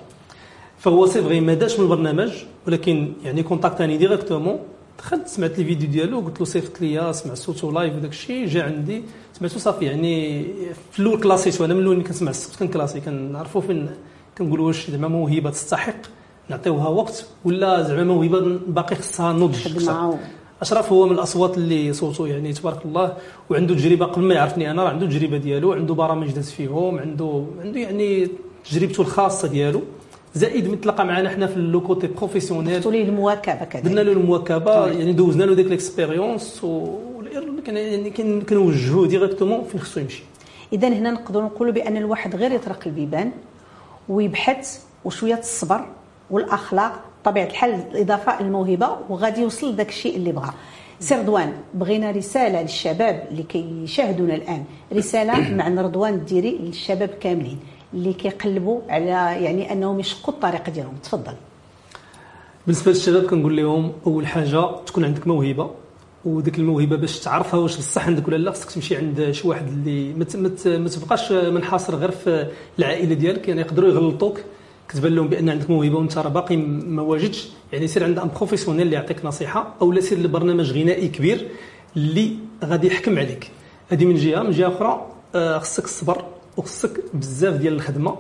فهو 0.78 1.06
c'est 1.06 1.22
vrai 1.22 1.40
ما 1.40 1.54
دازش 1.54 1.80
من 1.80 1.86
البرنامج 1.86 2.32
ولكن 2.68 3.14
يعني 3.24 3.44
كونتاكتاني 3.44 3.98
directement 3.98 4.60
دخلت 5.00 5.28
سمعت 5.28 5.60
les 5.60 5.66
vidéos 5.66 5.90
ديالو 5.90 6.20
قلت 6.20 6.40
له 6.40 6.46
صيفط 6.46 6.82
لي 6.82 7.14
سمع 7.14 7.34
صوتو 7.34 7.72
live 7.72 7.96
وداك 7.96 8.12
الشيء 8.12 8.46
جا 8.46 8.64
عندي. 8.64 9.04
سمعتو 9.34 9.60
صافي 9.60 9.86
يعني 9.86 10.44
في 10.92 11.00
الأول 11.00 11.20
كلاسيتو 11.20 11.66
أنا 11.66 11.74
من 11.74 11.80
الأول 11.80 12.04
كنسمع 12.04 12.30
الصوت 12.30 12.60
كنكلاسي 12.60 13.00
كنعرفوا 13.00 13.62
فين 13.62 13.90
كنقولوا 14.38 14.68
واش 14.68 14.90
زعما 14.90 15.08
موهبة 15.08 15.50
تستحق. 15.50 16.02
نعطيوها 16.50 16.88
وقت 16.88 17.26
ولا 17.46 17.84
زعما 17.84 18.04
موهبه 18.04 18.60
باقي 18.68 18.96
خصها 18.96 19.34
نضج 19.34 19.68
أشرف 20.62 20.92
هو 20.92 21.06
من 21.08 21.12
الأصوات 21.12 21.58
اللي 21.58 21.94
صوته 21.94 22.28
يعني 22.28 22.54
تبارك 22.54 22.86
الله 22.86 23.14
وعنده 23.50 23.74
تجربة 23.76 24.06
قبل 24.06 24.22
ما 24.24 24.34
يعرفني 24.34 24.72
أنا 24.72 24.84
راه 24.84 24.90
عنده 24.90 25.06
تجربة 25.06 25.38
ديالو 25.38 25.74
عنده 25.74 25.94
برامج 25.94 26.32
داز 26.32 26.52
فيهم 26.52 27.00
عنده 27.00 27.44
عنده 27.62 27.80
يعني 27.80 28.28
تجربته 28.72 29.02
الخاصة 29.02 29.48
ديالو. 29.48 29.82
زائد 30.36 30.68
من 30.68 30.82
تلاقى 30.82 31.06
معنا 31.06 31.30
حنا 31.30 31.48
في 31.48 31.60
le 31.60 31.82
côté 31.82 32.08
professionnel. 32.08 32.76
قلتوا 32.76 32.92
لي 32.92 33.02
المواكبة 33.04 33.64
كذلك. 33.66 33.86
درنا 33.86 34.02
له 34.02 34.12
المواكبة 34.12 34.86
طيب. 34.86 35.00
يعني 35.00 35.14
دوزنا 35.14 35.44
له 35.44 35.54
ديك 35.54 35.68
l'expérience 35.68 36.62
يعني 37.68 38.10
كن- 38.10 38.42
كنوجهوه 38.42 39.08
directement 39.08 39.64
فين 39.64 39.82
خصو 39.82 40.00
يمشي. 40.00 40.24
اذا 40.74 40.88
هنا 40.88 41.12
نقدروا 41.12 41.44
نقولوا 41.46 41.74
بأن 41.74 41.98
الواحد 41.98 42.36
غير 42.36 42.52
يطرق 42.52 42.80
البيبان 42.86 43.32
ويبحث 44.10 44.80
وشوية 45.06 45.40
الصبر 45.40 45.86
والأخلاق 46.32 47.02
بطبيعه 47.22 47.46
الحال 47.46 47.74
الإضافة 47.74 48.40
الموهبة 48.40 48.98
وغادي 49.10 49.42
يوصل 49.42 49.74
لذاك 49.74 49.90
الشيء 49.90 50.16
اللي 50.16 50.32
بغى 50.32 50.54
سي 51.00 51.16
رضوان 51.16 51.54
بغينا 51.74 52.12
رسالة 52.12 52.62
للشباب 52.62 53.28
اللي 53.32 53.44
كيشاهدونا 53.44 54.36
الآن. 54.36 54.64
رسالة 54.94 55.50
مع 55.58 55.82
رضوان 55.82 56.14
الديري 56.14 56.58
للشباب 56.58 57.10
كاملين 57.10 57.60
اللي 57.94 58.14
كيقلبوا 58.14 58.82
على 58.90 59.06
يعني 59.46 59.72
أنهم 59.72 60.00
يشقوا 60.00 60.34
الطريق 60.34 60.70
ديالهم. 60.70 60.96
تفضل. 61.04 61.34
بالنسبة 62.68 62.92
للشباب 62.92 63.24
كنقول 63.24 63.58
لهم 63.58 63.92
أول 64.08 64.28
حاجة 64.28 64.76
تكون 64.86 65.06
عندك 65.06 65.28
موهبة 65.28 65.72
وديك 66.26 66.60
الموهبة 66.60 66.96
باش 66.96 67.20
تعرفها 67.20 67.60
واش 67.60 67.78
بصح 67.78 68.08
عندك 68.08 68.28
ولا 68.28 68.38
لا 68.38 68.52
خصك 68.52 68.72
تمشي 68.72 68.96
عند 68.96 69.32
شي 69.32 69.48
واحد 69.48 69.68
اللي 69.68 70.14
ما 70.80 70.90
تبقاش 70.90 71.32
منحصر 71.32 71.96
غير 71.96 72.12
في 72.12 72.48
العائلة 72.80 73.14
ديالك 73.14 73.48
يعني 73.48 73.62
يقدروا 73.62 73.90
يغلطوك. 73.90 74.40
كتبان 74.92 75.16
لهم 75.16 75.28
بأن 75.28 75.50
عندك 75.50 75.70
موهبة 75.70 75.98
وأنت 75.98 76.18
راه 76.18 76.30
باقي 76.30 76.58
ما 76.58 77.02
واجدش. 77.02 77.50
يعني 77.74 77.88
سير 77.88 78.04
عند 78.04 78.20
un 78.20 78.30
professionnel 78.36 78.82
اللي 78.82 78.96
يعطيك 78.96 79.26
نصيحة 79.26 79.76
أو 79.82 79.92
لا 79.92 80.02
سير 80.02 80.20
لبرنامج 80.20 80.72
غنائي 80.72 81.08
كبير 81.08 81.48
اللي 81.98 82.36
غادي 82.66 82.88
يحكم 82.88 83.20
عليك. 83.20 83.52
هذه 83.90 84.06
من 84.06 84.16
جهة 84.16 84.44
من 84.44 84.52
جهة 84.52 84.68
أخرى 84.68 85.08
آه، 85.36 85.58
خصك 85.58 85.84
الصبر 85.84 86.26
وخصك 86.58 87.04
بزاف 87.14 87.54
ديال 87.56 87.74
الخدمة. 87.74 88.16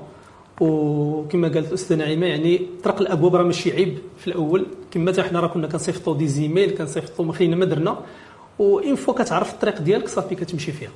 وكما 0.62 1.48
قالت 1.48 1.68
الأستاذة 1.68 1.98
نعيمة 1.98 2.26
يعني 2.26 2.62
طرق 2.84 3.02
الأبواب 3.02 3.36
راه 3.36 3.44
ماشي 3.44 3.72
عيب 3.72 3.98
في 4.18 4.28
الأول. 4.28 4.66
كما 4.92 5.24
حنا 5.24 5.40
راه 5.40 5.48
كنا 5.48 5.68
كنصيفطوا 5.68 6.18
des 6.18 6.28
e-mails 6.28 6.72
كنصيفطوا 6.72 7.26
ما 7.26 7.34
خلينا 7.34 7.56
ما 7.56 7.66
درنا. 7.66 7.98
و 8.60 8.69
une 8.69 8.96
fois 8.96 9.14
كتعرف 9.14 9.54
الطريق 9.54 9.82
ديالك 9.82 10.08
صافي 10.08 10.36
كتمشي 10.36 10.72
فيها. 10.72 10.92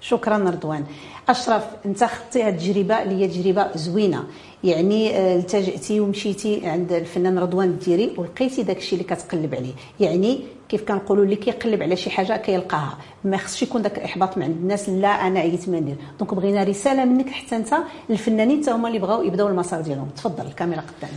شكرا 0.00 0.36
رضوان. 0.38 0.84
أشرف 1.28 1.64
أنت 1.86 2.04
خدتي 2.04 2.42
هذه 2.42 2.54
التجربة 2.54 3.02
اللي 3.02 3.14
هي 3.24 3.28
تجربة 3.28 3.66
زوينة. 3.74 4.24
يعني 4.64 5.16
آه، 5.16 5.36
التجأتي 5.36 6.00
ومشيتي 6.00 6.66
عند 6.66 6.92
الفنان 6.92 7.38
رضوان 7.38 7.68
الديري 7.68 8.10
ولقيتي 8.16 8.62
داك 8.62 8.76
الشيء 8.76 9.00
اللي 9.00 9.14
كتقلب 9.14 9.54
عليه. 9.54 9.72
يعني 10.00 10.40
كيف 10.68 10.82
كنقولوا 10.84 11.24
اللي 11.24 11.36
كيقلب 11.36 11.82
على 11.82 11.96
شي 11.96 12.10
حاجة 12.10 12.36
كيلقاها. 12.36 12.98
ما 13.24 13.36
خصش 13.36 13.62
يكون 13.62 13.82
داك 13.82 13.98
الإحباط 13.98 14.38
من 14.38 14.42
عند 14.42 14.56
الناس 14.56 14.88
لا 14.88 15.08
أنا 15.08 15.40
عييت 15.40 15.68
ما 15.68 15.80
ندير 15.80 15.96
donc 16.18 16.34
بغينا 16.34 16.64
رسالة 16.64 17.04
منك 17.04 17.28
حتى 17.30 17.56
أنت. 17.56 17.74
الفنانين 18.10 18.62
حتى 18.62 18.70
هما 18.70 18.88
اللي 18.88 18.98
بغاو 18.98 19.22
يبداو 19.22 19.48
المسار 19.48 19.80
ديالهم. 19.80 20.08
تفضل 20.16 20.46
الكاميرا 20.46 20.80
قدامك. 20.80 21.14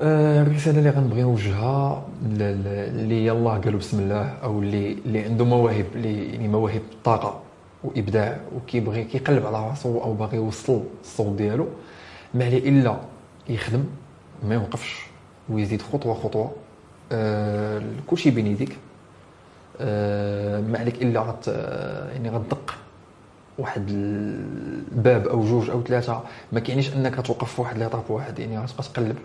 آه، 0.00 0.42
الرسالة 0.42 0.78
اللي 0.78 0.90
غنبغي 0.90 1.22
نوجهها 1.22 2.02
اللي 2.26 3.26
يلاه 3.26 3.58
قالوا 3.58 3.78
بسم 3.78 3.98
الله 3.98 4.22
أو 4.42 4.58
اللي 4.58 4.92
اللي 5.06 5.20
عنده 5.20 5.44
مواهب 5.44 5.86
اللي 5.94 6.32
يعني 6.32 6.48
مواهب 6.48 6.82
طاقة. 7.04 7.45
وإبداع 7.86 8.40
وكيبغي 8.56 9.04
كيقلب 9.04 9.46
على 9.46 9.68
راسو 9.68 10.00
أو 10.00 10.14
باغي 10.14 10.36
يوصل 10.36 10.82
الصوت 11.04 11.36
ديالو 11.36 11.68
ما 12.34 12.44
عليه 12.44 12.68
إلا 12.68 12.96
يخدم 13.48 13.84
ما 14.48 14.54
يوقفش 14.54 15.06
ويزيد 15.48 15.82
خطوة 15.82 16.14
خطوة. 16.14 16.52
آه 17.12 17.82
كلشي 18.06 18.30
بين 18.30 18.46
يديك. 18.46 18.76
آه 19.80 20.60
ما 20.60 20.78
عليك 20.78 21.02
إلا 21.02 21.20
غت 21.20 21.48
يعني 22.12 22.30
غتدق 22.30 22.74
واحد 23.58 23.88
الباب 23.88 25.28
أو 25.28 25.44
جوج 25.44 25.70
أو 25.70 25.82
ثلاثة. 25.82 26.22
ما 26.52 26.60
كيعنيش 26.60 26.94
أنك 26.94 27.26
توقف 27.26 27.54
في 27.54 27.60
واحد 27.60 27.78
ليطاب 27.78 28.02
واحد 28.08 28.38
يعني 28.38 28.58
غتبقى 28.58 28.82
تقلب. 28.82 29.16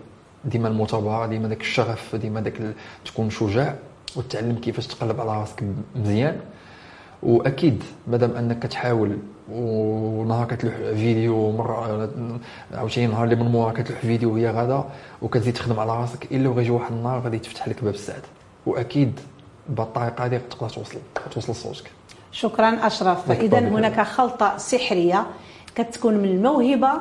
ديما 0.44 0.68
المثابره 0.68 1.26
ديما 1.26 1.48
داك 1.48 1.60
الشغف 1.60 2.16
ديما 2.16 2.40
داك. 2.40 2.74
تكون 3.04 3.30
شجاع 3.30 3.74
وتتعلم 4.16 4.56
كيفاش 4.56 4.86
تقلب 4.86 5.20
على 5.20 5.40
راسك 5.40 5.64
مزيان. 5.96 6.40
وأكيد 7.22 7.82
مادام 8.06 8.30
أنك 8.30 8.58
كتحاول 8.58 9.18
ونهار 9.52 10.46
كتلوح 10.46 10.74
فيديو 10.74 11.52
مرة 11.52 12.08
عاوتاني 12.74 13.06
نهار 13.06 13.24
اللي 13.24 13.34
من 13.36 13.46
مورا 13.48 13.72
كتلوح 13.72 14.00
فيديو 14.00 14.32
وهي 14.32 14.50
غادا 14.50 14.84
وكتزيد 15.22 15.54
تخدم 15.54 15.80
على 15.80 15.90
راسك 16.00 16.32
إلا 16.32 16.48
وغيجي 16.48 16.70
واحد 16.70 16.92
النهار 16.92 17.20
غادي 17.20 17.38
تفتح 17.38 17.68
لك 17.68 17.84
باب 17.84 17.94
السعادة. 17.94 18.22
وأكيد 18.66 19.20
بهالطريقه 19.68 20.24
هذه 20.24 20.40
تقدر 20.50 20.68
توصل 20.68 20.98
توصل 21.30 21.54
صوتك 21.54 21.90
شكرا 22.32 22.86
أشرف. 22.86 23.30
لك 23.30 23.38
اذا 23.38 23.58
طبعاً. 23.58 23.68
هناك 23.70 24.00
خلطة 24.00 24.56
سحرية 24.56 25.26
كتكون 25.74 26.14
من 26.14 26.24
الموهبة 26.24 26.92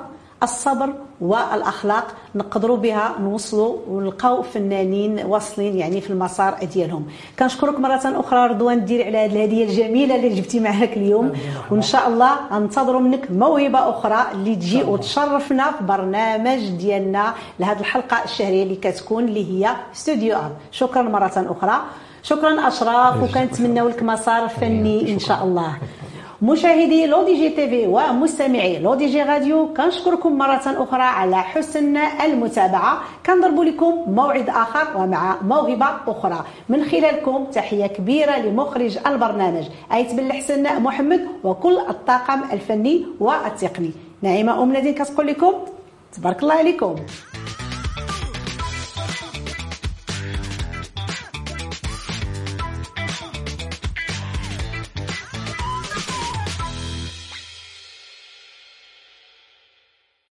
الصبر 0.43 0.93
والأخلاق 1.21 2.08
نقدروا 2.36 2.77
بها 2.77 3.15
نوصلوا 3.19 3.75
ونلقاو 3.88 4.41
فنانين 4.41 5.25
واصلين 5.25 5.77
يعني 5.77 6.01
في 6.01 6.10
المسار 6.10 6.65
ديالهم. 6.73 7.06
كنشكرك 7.39 7.80
مرة 7.80 8.01
أخرى 8.06 8.47
رضوان 8.47 8.86
ديري 8.86 9.04
على 9.04 9.17
هذه 9.17 9.32
الهدية 9.32 9.65
الجميلة 9.65 10.15
اللي 10.15 10.30
جبتي 10.30 10.60
معاك 10.60 10.97
اليوم. 10.97 11.34
وإن 11.71 11.82
شاء 11.82 12.08
الله 12.08 12.32
غنتظروا 12.51 13.01
منك 13.01 13.32
موهبة 13.32 13.89
أخرى 13.89 14.25
اللي 14.32 14.56
تجي 14.56 14.84
وتشرفنا 14.84 15.71
في 15.71 15.84
برنامج 15.84 16.69
ديالنا 16.69 17.34
لهذه 17.60 17.80
الحلقة 17.80 18.23
الشهرية 18.23 18.63
اللي 18.63 18.75
كتكون 18.75 19.23
اللي 19.23 19.51
هي 19.51 19.75
استوديو 19.95 20.36
اب 20.36 20.51
شكرا 20.71 21.01
مرة 21.01 21.56
أخرى. 21.60 21.82
شكرا 22.23 22.67
اشرف 22.67 23.23
وكنتمناو 23.23 23.88
لك 23.88 24.04
مسار 24.04 24.47
فني 24.49 25.13
إن 25.13 25.19
شاء 25.19 25.43
الله. 25.43 25.77
مشاهدي 26.41 27.06
لو 27.06 27.23
دي 27.23 27.34
جي 27.36 27.49
تيفي 27.49 27.88
ومستمعي 27.88 28.80
لو 28.80 28.95
دي 28.95 29.06
جي 29.06 29.23
راديو 29.23 29.73
كنشكركم 29.73 30.38
مرة 30.38 30.62
أخرى 30.65 31.01
على 31.01 31.41
حسن 31.41 31.97
المتابعة. 31.97 33.01
كنضرب 33.25 33.60
لكم 33.60 34.04
موعد 34.08 34.49
آخر 34.49 34.97
ومع 34.97 35.36
موهبة 35.41 35.86
أخرى. 36.08 36.45
من 36.69 36.86
خلالكم 36.86 37.45
تحية 37.45 37.88
كبيرة 37.88 38.38
لمخرج 38.38 38.97
البرنامج 39.08 39.65
أيت 39.93 40.13
بن 40.13 40.25
الحسن 40.25 40.84
محمد 40.84 41.27
وكل 41.43 41.77
الطاقم 41.77 42.43
الفني 42.54 43.06
والتقني. 43.19 43.91
نعيمة 44.21 44.63
أم 44.63 44.73
نادين 44.73 44.93
كتقول 44.93 45.27
لكم. 45.27 45.54
تبارك 46.13 46.43
الله 46.43 46.56
عليكم. 46.56 46.95